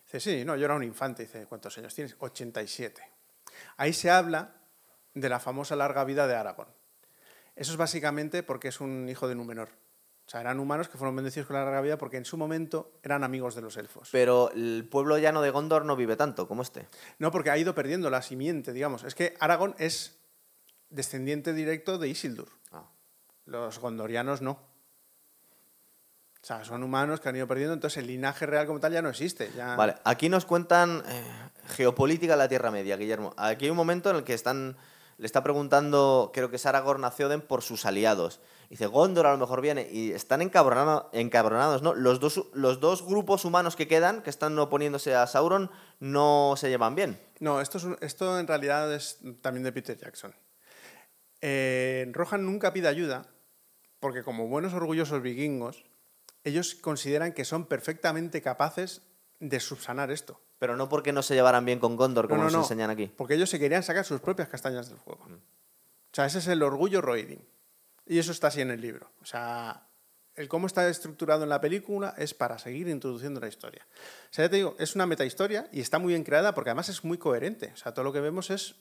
[0.05, 1.23] Dice, sí, no, yo era un infante.
[1.23, 2.17] Dice, ¿cuántos años tienes?
[2.19, 3.03] 87.
[3.77, 4.53] Ahí se habla
[5.15, 6.71] de la famosa larga vida de Aragorn.
[7.55, 9.71] Eso es básicamente porque es un hijo de Númenor.
[10.31, 12.93] O sea, eran humanos que fueron bendecidos con la larga vida porque en su momento
[13.03, 14.11] eran amigos de los elfos.
[14.13, 16.87] Pero el pueblo llano de Gondor no vive tanto como este.
[17.19, 19.03] No, porque ha ido perdiendo la simiente, digamos.
[19.03, 20.21] Es que Aragorn es
[20.89, 22.49] descendiente directo de Isildur.
[22.71, 22.85] Ah.
[23.45, 24.53] Los gondorianos no.
[24.53, 29.03] O sea, son humanos que han ido perdiendo, entonces el linaje real como tal ya
[29.03, 29.51] no existe.
[29.57, 29.75] Ya...
[29.75, 31.25] Vale, aquí nos cuentan eh,
[31.71, 33.35] geopolítica de la Tierra Media, Guillermo.
[33.37, 34.77] Aquí hay un momento en el que están,
[35.21, 38.41] le está preguntando, creo que es Aragorn a Theoden por sus aliados.
[38.71, 39.87] Dice, Gondor a lo mejor viene.
[39.91, 41.95] Y están encabronado- encabronados, ¿no?
[41.95, 46.71] Los dos, los dos grupos humanos que quedan, que están oponiéndose a Sauron, no se
[46.71, 47.21] llevan bien.
[47.39, 50.35] No, esto, es esto en realidad es también de Peter Jackson.
[51.43, 53.27] Eh, Rohan nunca pide ayuda
[53.99, 55.85] porque como buenos orgullosos vikingos,
[56.45, 59.03] ellos consideran que son perfectamente capaces
[59.41, 60.41] de subsanar esto.
[60.61, 62.91] Pero no porque no se llevaran bien con Gondor, como No, no, nos no, enseñan
[62.91, 63.07] aquí.
[63.17, 65.25] Porque ellos se querían sacar sus propias castañas del fuego.
[65.25, 67.41] O sea, ese es el orgullo Rohirrim.
[68.07, 69.11] Y eso está así en el libro.
[69.23, 69.87] O sea,
[70.35, 73.87] el cómo está estructurado en la película es para seguir introduciendo la historia.
[74.31, 76.89] O sea, ya te digo, es una metahistoria y está muy bien creada porque además
[76.91, 77.71] es muy coherente.
[77.75, 78.77] O sea, todo lo que vemos es.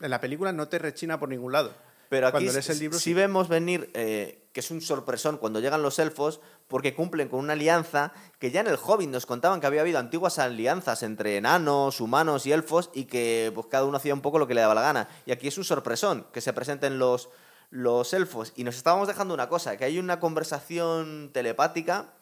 [0.00, 1.72] En la película no te rechina por ningún lado.
[2.08, 5.36] Pero aquí Cuando lees el sí- libro, sí vemos venir eh, que es un sorpresón
[5.38, 6.40] cuando llegan los elfos
[6.70, 9.98] porque cumplen con una alianza que ya en el Hobbit nos contaban que había habido
[9.98, 14.38] antiguas alianzas entre enanos, humanos y elfos y que pues, cada uno hacía un poco
[14.38, 15.08] lo que le daba la gana.
[15.26, 17.28] Y aquí es un sorpresón que se presenten los,
[17.70, 18.52] los elfos.
[18.56, 22.14] Y nos estábamos dejando una cosa, que hay una conversación telepática,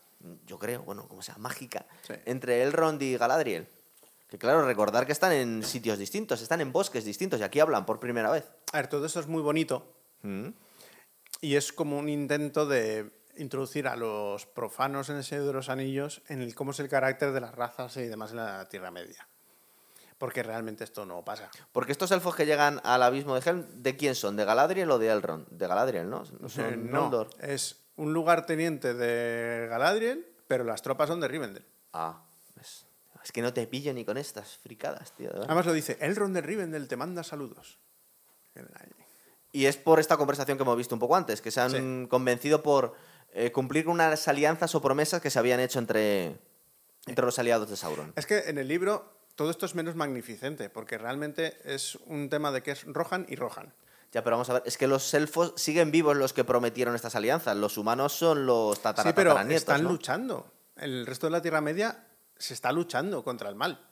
[0.46, 2.14] yo creo, bueno, como sea, mágica, Sí.
[2.24, 3.68] entre Elrond y Galadriel.
[4.28, 7.86] Que claro, recordar que están en sitios distintos, están en bosques distintos y aquí hablan
[7.86, 8.44] por primera vez.
[8.72, 10.48] A ver, todo esto es muy bonito Mm.
[11.42, 15.68] y es como un intento de introducir a los profanos en el Señor de los
[15.68, 18.90] Anillos en el cómo es el carácter de las razas y demás en la Tierra
[18.90, 19.26] Media.
[20.18, 21.48] Porque realmente esto no pasa.
[21.72, 24.34] Porque estos elfos que llegan al abismo de Helm, ¿de quién son?
[24.36, 25.46] ¿De Galadriel o de Elrond?
[25.48, 26.24] De Galadriel, ¿no?
[26.40, 31.64] No son Eh, no, es un lugarteniente de Galadriel, pero las tropas son de Rivendell.
[31.92, 32.24] Ah,
[32.56, 32.84] ves.
[33.22, 35.30] Es que no te pillo ni con estas fricadas, tío.
[35.34, 37.78] Además lo dice, Elrond de Rivendell te manda saludos.
[39.52, 42.06] Y es por esta conversación que hemos visto un poco antes, que se han Sí.
[42.08, 42.94] convencido por
[43.32, 46.36] eh, cumplir unas alianzas o promesas que se habían hecho entre,
[47.06, 48.12] entre los aliados de Sauron.
[48.16, 52.50] Es que en el libro todo esto es menos magnificente, porque realmente es un tema
[52.50, 53.72] de que es Rohan y Rohan.
[54.10, 57.14] Ya, pero vamos a ver, es que los elfos siguen vivos los que prometieron estas
[57.14, 57.56] alianzas.
[57.56, 59.90] Los humanos son los Sí, tatara, pero tataranietos, están ¿no?
[59.90, 60.50] luchando.
[60.76, 62.06] El resto de la Tierra Media
[62.38, 63.86] se está luchando contra el mal.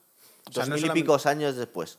[0.49, 1.99] O sea, Dos no mil y solamente- picos años después.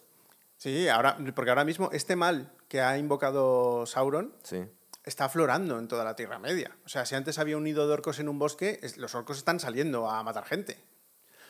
[0.57, 4.63] Sí, ahora, porque ahora mismo este mal que ha invocado Sauron Sí.
[5.07, 6.75] Está aflorando en toda la Tierra Media.
[6.85, 9.59] O sea, si antes había un nido de orcos en un bosque, los orcos están
[9.59, 10.83] saliendo a matar gente.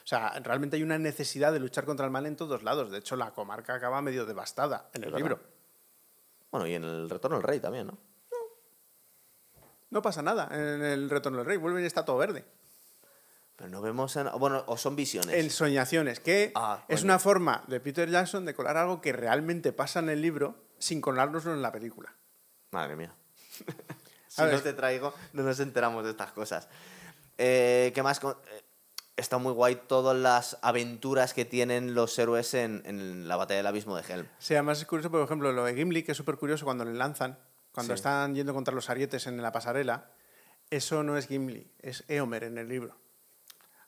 [0.03, 2.91] O sea, realmente hay una necesidad de luchar contra el mal en todos lados.
[2.91, 5.17] De hecho, la comarca acaba medio devastada en el ¿Verdad?
[5.17, 5.39] libro.
[6.51, 7.97] Bueno, y en el Retorno del Rey también, ¿no?
[9.89, 11.57] No pasa nada en el Retorno del Rey.
[11.57, 12.45] Vuelven y está todo verde.
[13.55, 14.15] Pero no vemos...
[14.17, 15.33] en- Bueno, o son visiones.
[15.35, 19.73] En Soñaciones, que Ah, es una forma de Peter Jackson de colar algo que realmente
[19.73, 22.13] pasa en el libro sin colárnoslo en la película.
[22.71, 23.15] Madre mía.
[24.27, 26.67] si no te traigo, no nos enteramos de estas cosas.
[27.37, 28.19] Eh, ¿Qué más?
[28.23, 28.63] eh,
[29.15, 33.67] Está muy guay todas las aventuras que tienen los héroes en, en la batalla del
[33.67, 34.27] abismo de Helm.
[34.37, 36.93] Sí, además es curioso, por ejemplo, lo de Gimli, que es súper curioso cuando le
[36.93, 37.35] lanzan,
[37.71, 37.97] cuando Sí.
[37.97, 40.11] están yendo contra los arietes en la pasarela,
[40.69, 42.95] eso no es Gimli, es Eomer en el libro.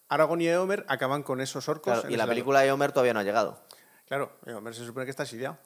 [0.08, 1.94] Aragorn y Eomer acaban con esos orcos.
[1.94, 3.64] Claro, en y la película de Homer todavía no ha llegado.
[4.08, 5.60] Claro, Eomer se supone que está exiliado.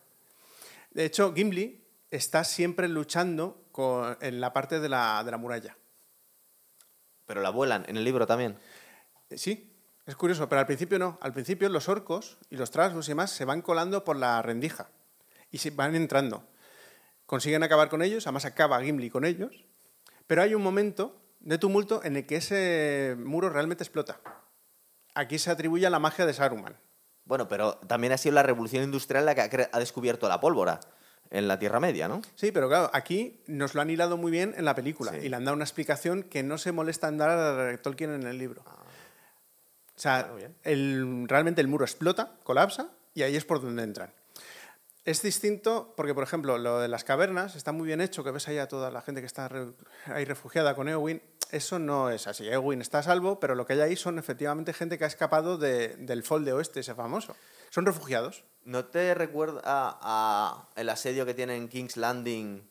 [0.91, 1.81] De hecho, Gimli
[2.11, 5.75] está siempre luchando con- en la parte de la, de la muralla.
[7.25, 8.57] Pero la vuelan en el libro también.
[9.29, 9.73] Eh, Sí,
[10.05, 11.17] es curioso, pero al principio no.
[11.21, 14.89] Al principio los orcos y los trasgos y demás se van colando por la rendija
[15.51, 16.47] y se van entrando.
[17.25, 19.65] Consiguen acabar con ellos, además acaba Gimli con ellos,
[20.27, 24.19] pero hay un momento de tumulto en el que ese muro realmente explota.
[25.15, 26.77] Aquí se atribuye a la magia de Saruman.
[27.25, 30.81] Bueno, pero también ha sido la revolución industrial la que ha descubierto la pólvora.
[31.33, 32.21] En la Tierra Media, ¿no?
[32.35, 35.17] Sí, pero claro, aquí nos lo han hilado muy bien en la película Sí.
[35.23, 38.23] y le han dado una explicación que no se molesta en dar a Tolkien en
[38.23, 38.63] el libro.
[38.65, 40.31] O sea,
[40.63, 44.11] el- realmente el muro explota, colapsa y ahí es por donde entran.
[45.05, 48.47] Es distinto porque, por ejemplo, lo de las cavernas está muy bien hecho, que ves
[48.47, 49.73] ahí a toda la gente que está re-
[50.05, 51.21] ahí refugiada con Eowyn.
[51.51, 52.47] Eso no es así.
[52.47, 55.57] Eowyn está a salvo, pero lo que hay ahí son efectivamente gente que ha escapado
[55.57, 57.35] de- del Fol de Oeste, ese famoso.
[57.73, 58.43] Son refugiados.
[58.65, 62.61] ¿No te recuerda a, a el asedio que tiene en King's Landing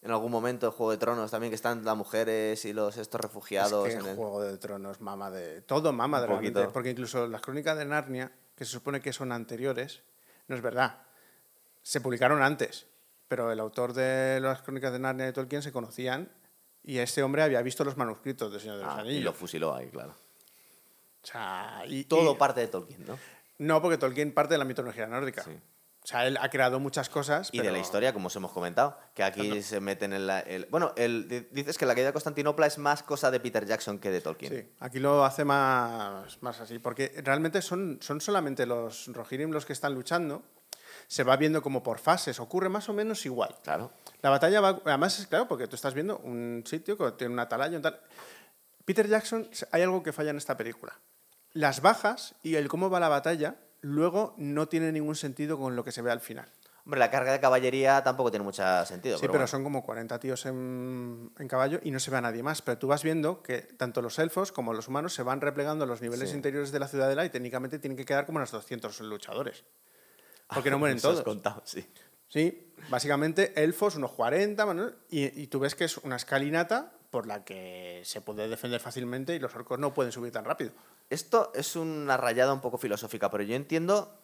[0.00, 3.20] en algún momento de Juego de Tronos también, que están las mujeres y los estos
[3.20, 3.88] refugiados?
[3.88, 5.60] Es que en el- Juego de Tronos mama de...
[5.62, 6.68] Todo mama de realmente.
[6.68, 10.02] Porque incluso las crónicas de Narnia, que se supone que son anteriores,
[10.46, 11.02] no es verdad.
[11.82, 12.86] Se publicaron antes,
[13.26, 16.30] pero el autor de las crónicas de Narnia de Tolkien se conocían
[16.84, 19.74] y ese hombre había visto los manuscritos de Señor de los Ah, y lo fusiló
[19.74, 20.14] ahí, claro.
[21.22, 23.18] O sea, y- Todo y- parte de Tolkien, ¿no?
[23.66, 25.42] No, porque Tolkien parte de la mitología nórdica.
[25.42, 25.50] Sí.
[26.04, 27.48] O sea, él ha creado muchas cosas.
[27.52, 30.40] Y de la historia, como os hemos comentado, que aquí se meten en la...
[30.40, 33.64] el- bueno, el, di- dices que la caída de Constantinopla es más cosa de Peter
[33.64, 34.52] Jackson que de Tolkien.
[34.52, 39.64] Sí, aquí lo hace más, más así, porque realmente son, son solamente los Rohirrim los
[39.64, 40.42] que están luchando.
[41.06, 43.54] Se va viendo como por fases, ocurre más o menos igual.
[43.62, 43.92] Claro.
[44.22, 47.42] La batalla va, además es claro, porque tú estás viendo un sitio que tiene una
[47.42, 48.00] atalaya, un tal.
[48.84, 50.98] Peter Jackson, hay algo que falla en esta película.
[51.54, 55.84] Las bajas y el cómo va la batalla luego no tiene ningún sentido con lo
[55.84, 56.48] que se ve al final.
[56.84, 59.16] Hombre, la carga de caballería tampoco tiene mucho sentido.
[59.16, 59.46] Sí, pero, bueno.
[59.46, 62.60] son como 40 tíos en, en caballo y no se ve a nadie más.
[62.60, 65.86] Pero tú vas viendo que tanto los elfos como los humanos se van replegando a
[65.86, 66.36] los niveles Sí.
[66.36, 69.64] interiores de la ciudadela y técnicamente tienen que quedar como unos 200 luchadores.
[70.52, 71.22] Porque no mueren todos.
[71.22, 71.86] contado, sí.
[72.28, 77.26] Sí, básicamente elfos, unos 40, Manuel, y, y tú ves que es una escalinata por
[77.26, 80.72] la que se puede defender fácilmente y los orcos no pueden subir tan rápido.
[81.10, 84.18] Esto es una rayada un poco filosófica, pero yo entiendo,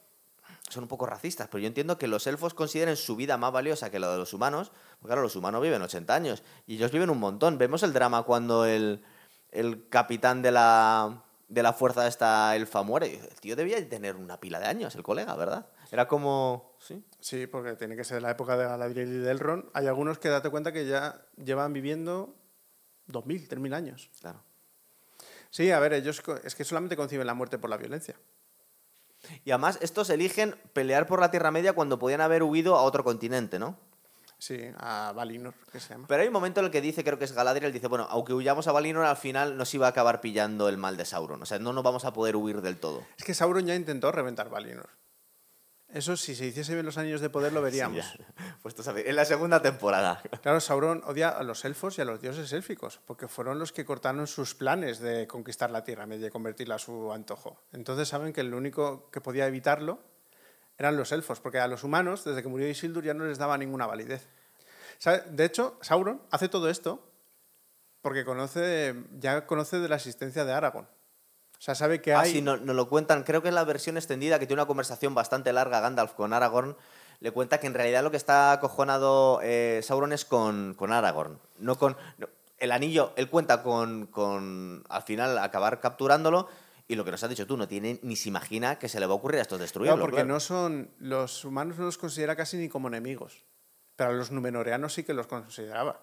[0.70, 3.90] son un poco racistas, pero yo entiendo que los elfos consideren su vida más valiosa
[3.90, 7.10] que la de los humanos, porque claro, los humanos viven 80 años y ellos viven
[7.10, 7.58] un montón.
[7.58, 9.04] Vemos el drama cuando el,
[9.52, 13.20] el capitán de la, de la fuerza de esta elfa muere.
[13.20, 15.66] El tío debía tener una pila de años, el colega, ¿verdad?
[15.92, 16.72] Era como...
[16.78, 19.66] Sí, Sí, porque tiene que ser la época de Galadriel y de Elrond.
[19.74, 22.34] Hay algunos que date cuenta que ya llevan viviendo
[23.08, 24.10] 2.000, 3.000 años.
[24.20, 24.42] claro.
[25.50, 28.14] Sí, a ver, ellos es que solamente conciben la muerte por la violencia.
[29.44, 33.02] Y además, estos eligen pelear por la Tierra Media cuando podían haber huido a otro
[33.02, 33.76] continente, ¿no?
[34.38, 36.06] Sí, a Valinor, que se llama.
[36.06, 38.32] Pero hay un momento en el que dice, creo que es Galadriel, dice, bueno, aunque
[38.32, 41.42] huyamos a Valinor, al final nos iba a acabar pillando el mal de Sauron.
[41.42, 43.04] O sea, no nos vamos a poder huir del todo.
[43.16, 44.90] Es que Sauron ya intentó reventar Valinor.
[45.92, 48.04] Eso, si se hiciese bien los años de poder, lo veríamos.
[48.04, 48.18] Sí.
[48.62, 50.22] Puestos a ver, en la segunda temporada.
[50.42, 53.84] Claro, Sauron odia a los elfos y a los dioses élficos, porque fueron los que
[53.84, 57.62] cortaron sus planes de conquistar la Tierra y convertirla a su antojo.
[57.72, 60.00] Entonces saben que el único que podía evitarlo
[60.76, 63.56] eran los elfos, porque a los humanos, desde que murió Isildur, ya no les daba
[63.58, 64.28] ninguna validez.
[65.30, 67.02] De hecho, Sauron hace todo esto
[68.02, 70.88] porque conoce, ya conoce de la existencia de Aragorn.
[71.58, 72.32] O sea, sabe que Ah, hay...
[72.32, 75.14] sí, no- nos lo cuentan, creo que en la versión extendida, que tiene una conversación
[75.14, 76.76] bastante larga Gandalf con Aragorn,
[77.20, 81.38] le cuenta que en realidad lo que está acojonado eh, Sauron es con, con Aragorn.
[81.58, 81.96] No con.
[82.18, 82.28] no,
[82.58, 84.84] el anillo, él cuenta con, con.
[84.88, 86.48] Al final acabar capturándolo.
[86.90, 89.06] Y lo que nos has dicho tú, no tiene ni se imagina que se le
[89.06, 89.94] va a ocurrir a estos destruirlo.
[89.96, 90.28] Claro, porque claro.
[90.28, 90.90] no son.
[90.98, 93.44] Los humanos no los considera casi ni como enemigos.
[93.96, 96.00] Pero a los numenoreanos sí que los consideraba.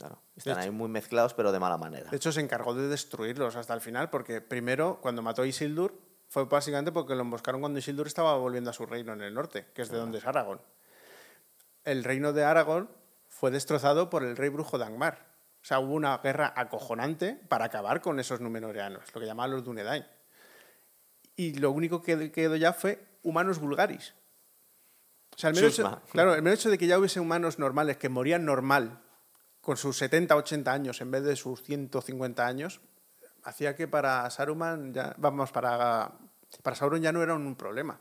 [0.00, 2.10] Claro, están hecho- ahí muy mezclados, pero de mala manera.
[2.10, 5.98] De hecho, se encargó de destruirlos hasta el final, porque primero, cuando mató a Isildur,
[6.28, 9.66] fue básicamente porque lo emboscaron cuando Isildur estaba volviendo a su reino en el norte,
[9.74, 10.60] que es de donde es Aragorn.
[11.84, 12.88] El reino de Aragorn
[13.28, 15.26] fue destrozado por el rey brujo de Angmar.
[15.62, 19.64] O sea, hubo una guerra acojonante para acabar con esos numenoreanos, lo que llamaban los
[19.64, 20.06] Dunedain.
[21.36, 24.14] Y lo único que quedó ya fue humanos vulgaris.
[25.34, 27.96] O sea, el mero, hecho, claro, el mero hecho de que ya hubiese humanos normales
[27.96, 29.00] que morían normal
[29.60, 32.80] con sus 70, 80 años en vez de sus 150 años,
[33.44, 36.12] hacía que para Saruman ya, vamos, para,
[36.62, 38.00] para Sauron ya no era un problema.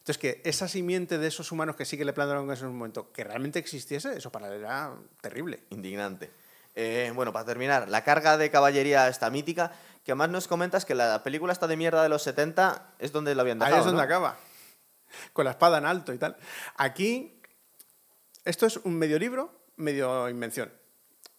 [0.00, 3.12] Entonces, que esa simiente de esos humanos que sí que le plantaron en ese momento,
[3.12, 5.64] que realmente existiese, eso para él era terrible.
[5.70, 6.30] Indignante.
[6.74, 9.72] Eh, bueno, para terminar, la carga de caballería esta mítica,
[10.02, 13.34] que además nos comentas que la película esta de mierda de los 70 es donde
[13.34, 13.76] lo habían dejado.
[13.76, 14.04] Ahí es donde ¿no?
[14.04, 14.36] acaba,
[15.34, 16.36] con la espada en alto y tal.
[16.76, 17.38] Aquí,
[18.46, 20.72] esto es un medio libro, medio invención.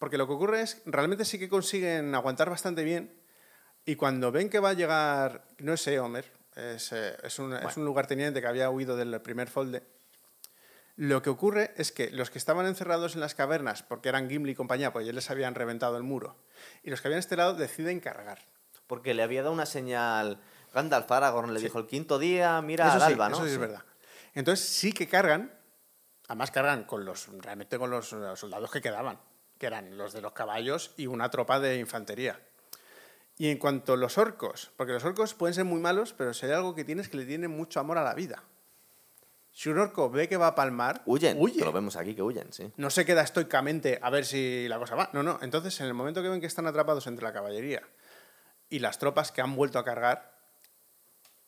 [0.02, 3.22] Porque lo que ocurre es, realmente sí que consiguen aguantar bastante bien
[3.84, 6.24] y cuando ven que va a llegar, no es Eomer,
[6.56, 9.84] es, eh, es, un, es un lugarteniente que había huido del primer folde,
[10.96, 14.50] lo que ocurre es que los que estaban encerrados en las cavernas, porque eran Gimli
[14.50, 16.34] y compañía, pues ya les habían reventado el muro,
[16.82, 18.40] y los que habían este lado deciden cargar.
[18.88, 20.40] Porque le había dado una señal.
[20.74, 23.36] Gandalf Aragorn le dijo el quinto día, mira eso al sí, alba, ¿no?
[23.36, 23.54] Eso sí, Sí.
[23.54, 23.84] es verdad.
[24.34, 25.62] Entonces sí que cargan
[26.28, 29.18] Además cargan con los, realmente con los soldados que quedaban,
[29.62, 32.40] que eran los de los caballos y una tropa de infantería.
[33.38, 36.46] Y en cuanto a los orcos, porque los orcos pueden ser muy malos, pero si
[36.46, 38.42] hay algo que tienes que le tienen mucho amor a la vida.
[39.52, 41.36] Si un orco ve que va a palmar, Huyen.
[41.40, 41.60] huye.
[41.60, 42.72] que Lo vemos aquí que huyen, sí.
[42.76, 45.10] No se queda estoicamente a ver si la cosa va.
[45.12, 45.38] No, no.
[45.42, 47.82] Entonces, en el momento que ven que están atrapados entre la caballería
[48.68, 50.36] y las tropas que han vuelto a cargar,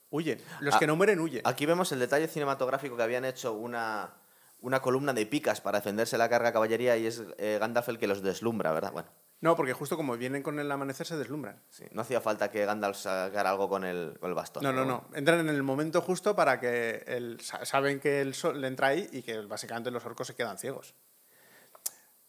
[0.09, 0.39] huyen.
[0.61, 1.41] Los Ah, que no mueren huyen.
[1.43, 4.13] Aquí vemos el detalle cinematográfico que habían hecho una,
[4.59, 7.99] una columna de picas para defenderse la carga de caballería y es eh, Gandalf el
[7.99, 8.91] que los deslumbra, ¿verdad?
[8.91, 9.09] Bueno,
[9.41, 11.61] No, porque justo como vienen con el amanecer se deslumbran.
[11.69, 11.85] sí.
[11.91, 14.63] No hacía falta que Gandalf sacara algo con el, con el bastón.
[14.63, 15.07] No, no, no.
[15.13, 18.87] Entran en el momento justo para que el, sa- saben que el sol le entra
[18.87, 20.95] ahí y que básicamente los orcos se quedan ciegos.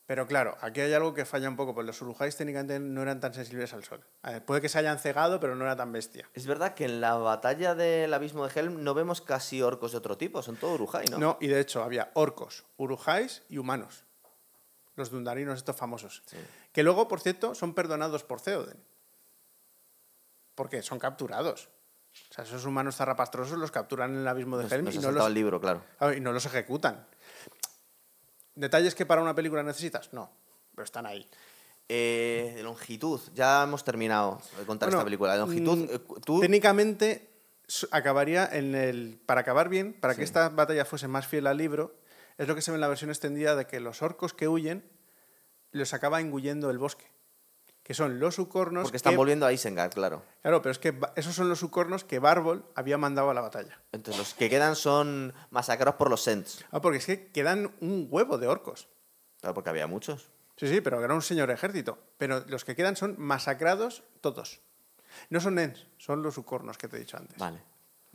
[0.07, 3.19] Pero claro, aquí hay algo que falla un poco, pues los urujáis técnicamente no eran
[3.19, 4.05] tan sensibles al sol.
[4.23, 6.29] A ver, puede que se hayan cegado, pero no era tan bestia.
[6.33, 9.99] Es verdad que en la batalla del abismo de Helm no vemos casi orcos de
[9.99, 11.19] otro tipo, son todo Urujai, ¿no?
[11.19, 14.05] No, y de hecho había orcos, urujáis y humanos.
[14.95, 16.23] Los dundarinos estos famosos.
[16.27, 16.37] Sí.
[16.73, 18.83] Que luego, por cierto, son perdonados por Theoden.
[20.55, 21.69] Porque son capturados.
[22.31, 25.01] O sea, esos humanos zarrapastrosos los capturan en el abismo de Helm nos y ha
[25.01, 25.83] no, saltado los, el libro, claro.
[26.17, 27.07] Y no los ejecutan.
[28.57, 30.13] ¿Detalles que para una película necesitas?
[30.13, 30.31] No,
[30.75, 31.27] pero están ahí.
[31.89, 35.33] Eh, de longitud, ya hemos terminado de contar Bueno, esta película.
[35.35, 36.41] De longitud, mm, eh, tú...
[36.41, 37.31] Técnicamente
[37.91, 39.21] acabaría en el.
[39.25, 41.95] Para acabar bien, para que esta batalla fuese más fiel al libro,
[42.39, 44.85] es lo que se ve en la versión extendida de que los orcos que huyen
[45.73, 47.07] los acaba engullendo el bosque.
[47.87, 48.83] Que son los sucornos.
[48.83, 50.25] Porque están que- volviendo a Isengard, claro.
[50.43, 53.81] Claro, pero es que esos son los sucornos que Barbol había mandado a la batalla.
[53.93, 56.65] Entonces los que quedan son masacrados por los Sents.
[56.73, 58.89] Ah, porque es que quedan un huevo de orcos.
[59.41, 60.29] Claro, porque había muchos.
[60.57, 61.97] Sí, sí, pero era un señor ejército.
[62.19, 64.61] Pero los que quedan son masacrados todos.
[65.31, 67.39] No son Ents, son los sucornos que te he dicho antes.
[67.39, 67.63] Vale.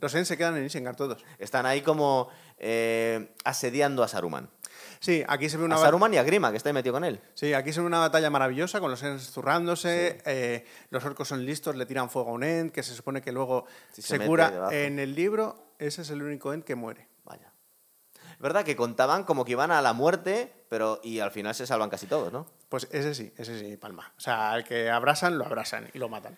[0.02, 1.24] Los Ents se quedan en Isengard todos.
[1.38, 2.28] Están ahí como
[2.58, 4.50] eh, asediando a Saruman.
[4.98, 7.04] Sí, aquí se ve una A Saruman y a Grima, que está ahí metido con
[7.04, 7.20] él.
[7.34, 11.46] Sí, aquí se ve una batalla maravillosa con los Ents zurrándose, eh, los orcos son
[11.46, 14.70] listos, le tiran fuego a un Ent, que se supone que luego Sí, se cura.
[14.72, 17.06] En el libro, ese es el único Ent que muere.
[17.24, 17.52] Vaya.
[18.40, 21.90] Verdad que contaban como que iban a la muerte, pero y al final se salvan
[21.90, 22.48] casi todos, ¿no?
[22.68, 24.12] Pues ese sí, ese sí, palma.
[24.16, 26.36] O sea, al que abrasan, lo abrasan y lo matan.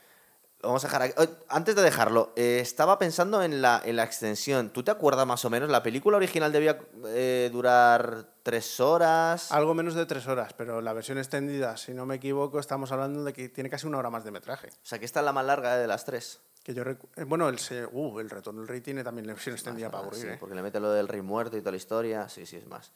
[0.65, 1.15] Vamos a dejar aquí.
[1.19, 4.71] Oh, Antes de dejarlo, eh, estaba pensando en la, en la extensión.
[4.71, 5.69] ¿Tú te acuerdas más o menos?
[5.71, 9.53] La película original debía eh, durar tres horas.
[9.53, 13.25] Algo menos de tres horas, pero la versión extendida, si no me equivoco, estamos hablando
[13.25, 14.69] de que tiene casi una hora más de metraje.
[14.69, 16.41] O sea, que esta es la más larga de las tres.
[16.63, 19.35] Que yo recu- eh, bueno, el, se- uh, el retorno del rey tiene también la
[19.35, 20.23] versión extendida para Ah, aburrir.
[20.23, 20.37] sí, ¿eh?
[20.41, 22.29] porque le mete lo del rey muerto y toda la historia.
[22.31, 22.91] Sí, sí, es más.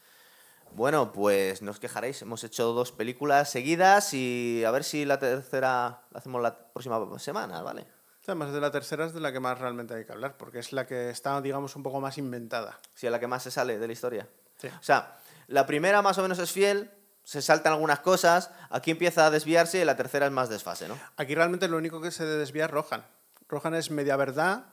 [0.72, 2.22] Bueno, pues no os quejaréis.
[2.22, 7.18] Hemos hecho dos películas seguidas y a ver si la tercera la hacemos la próxima
[7.18, 7.86] semana, ¿vale?
[8.26, 10.74] Además de la tercera es de la que más realmente hay que hablar, porque es
[10.74, 12.78] la que está, digamos, un poco más inventada.
[12.94, 14.28] Si es la que más se sale de la historia.
[14.58, 14.68] Sí.
[14.68, 15.16] O sea,
[15.46, 16.90] la primera más o menos es fiel,
[17.24, 20.98] se saltan algunas cosas, aquí empieza a desviarse y la tercera es más desfase, ¿no?
[21.16, 23.02] Aquí realmente lo único que se desvía es Rohan.
[23.48, 24.66] Rohan es media verdad,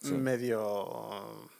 [0.00, 0.12] Sí.
[0.12, 1.50] medio.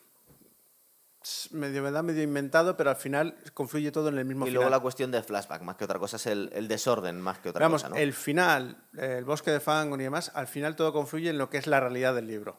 [1.52, 4.54] Medio verdad, medio inventado, pero al final confluye todo en el mismo Y final.
[4.62, 7.48] luego la cuestión de flashback, más que otra cosa, es el, el desorden, más que
[7.50, 7.96] otra Vamos, cosa, ¿no?
[8.00, 11.58] el final, el bosque de Fangorn y demás, al final todo confluye en lo que
[11.58, 12.58] es la realidad del libro.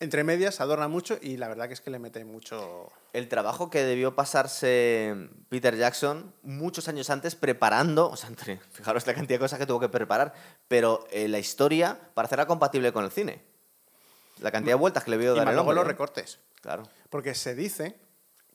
[0.00, 2.88] Entre medias adorna mucho y la verdad que es que le mete mucho.
[3.12, 9.06] El trabajo que debió pasarse Peter Jackson muchos años antes preparando, o sea, entre- fijaros
[9.06, 10.34] la cantidad de cosas que tuvo que preparar,
[10.66, 13.44] pero eh, la historia para hacerla compatible con el cine.
[14.42, 15.88] La cantidad de vueltas que le vio Y dar luego hombre, los ¿eh?
[15.88, 16.38] recortes.
[16.60, 16.82] Claro.
[17.10, 17.98] Porque se dice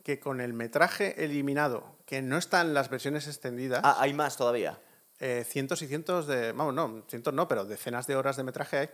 [0.04, 4.38] que con el metraje eliminado, que no está en las versiones extendidas, Ah, hay más
[4.38, 4.80] todavía.
[5.20, 6.52] eh, cientos y cientos de.
[6.52, 8.90] Vamos, no, cientos no, pero decenas de horas de metraje hay.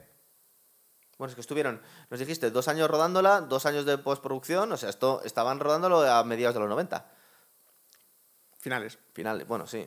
[1.17, 4.89] Bueno, es que estuvieron, nos dijiste, dos años rodándola, dos años de postproducción, o sea,
[4.89, 7.05] esto estaban rodándolo a mediados de los 90.
[8.63, 8.97] Finales.
[9.11, 9.85] Finales, bueno, sí,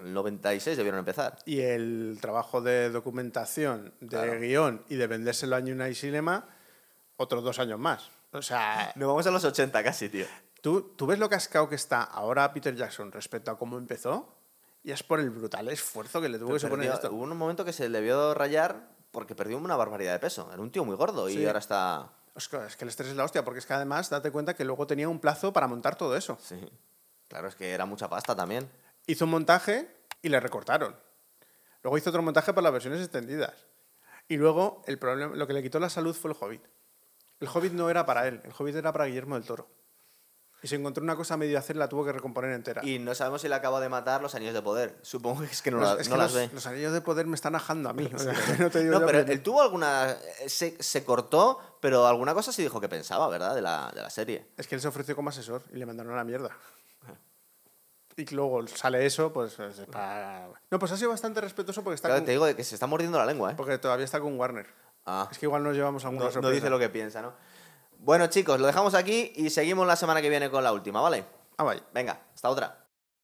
[0.00, 1.36] el 96 debieron empezar.
[1.46, 4.38] Y el trabajo de documentación, de Claro.
[4.40, 6.46] guion y de vendérselo a New Cinema,
[7.16, 8.08] otros dos años más.
[8.30, 10.26] O sea, Nos vamos a los 80 casi, tío.
[10.60, 14.32] ¿tú, tú ves lo cascado que está ahora Peter Jackson respecto a cómo empezó,
[14.84, 17.10] y es por el brutal esfuerzo que le tuvo que suponer esto.
[17.12, 20.48] hubo un momento que se le vio rayar porque perdió una barbaridad de peso.
[20.52, 21.46] Era un tío muy gordo y Sí.
[21.46, 22.12] ahora está...
[22.36, 24.86] Es que el estrés es la hostia, porque es que además date cuenta que luego
[24.86, 26.38] tenía un plazo para montar todo eso.
[26.40, 26.60] Sí.
[27.28, 28.70] Claro, es que era mucha pasta también.
[29.06, 29.88] Hizo un montaje
[30.22, 30.96] y le recortaron.
[31.82, 33.52] Luego hizo otro montaje para las versiones extendidas.
[34.28, 36.62] Y luego el problema, lo que le quitó la salud fue el Hobbit.
[37.40, 39.68] El Hobbit no era para él, el Hobbit era para Guillermo del Toro.
[40.60, 42.84] Y se encontró una cosa a medio hacer, la tuvo que recomponer entera.
[42.84, 44.98] Y no sabemos si le acaba de matar los anillos de poder.
[45.02, 46.50] Supongo que es que no, la- es no que las los, ve.
[46.52, 48.10] los anillos de poder me están ajando a mí.
[48.12, 50.16] o sea, no te digo No, yo pero él tuvo alguna.
[50.48, 53.54] Se, se cortó, pero alguna cosa sí dijo que pensaba, ¿verdad?
[53.54, 54.48] De la, de la serie.
[54.56, 56.50] Es que él se ofreció como asesor y le mandaron a la mierda.
[58.18, 60.48] Y luego sale eso, pues es para...
[60.70, 62.74] No, pues ha sido bastante respetuoso porque, está Claro, con- te digo de que se
[62.74, 63.54] está mordiendo la lengua, ¿eh?
[63.56, 64.66] porque todavía está con Warner.
[65.06, 66.54] Ah, Es que igual nos llevamos alguna no, no sorpresa.
[66.54, 67.32] dice lo que piensa, ¿no?
[68.00, 71.24] Bueno, chicos, lo dejamos aquí y seguimos la semana que viene con la última, ¿vale?
[71.56, 71.82] Ah, vaya.
[71.94, 72.77] Venga, hasta otra.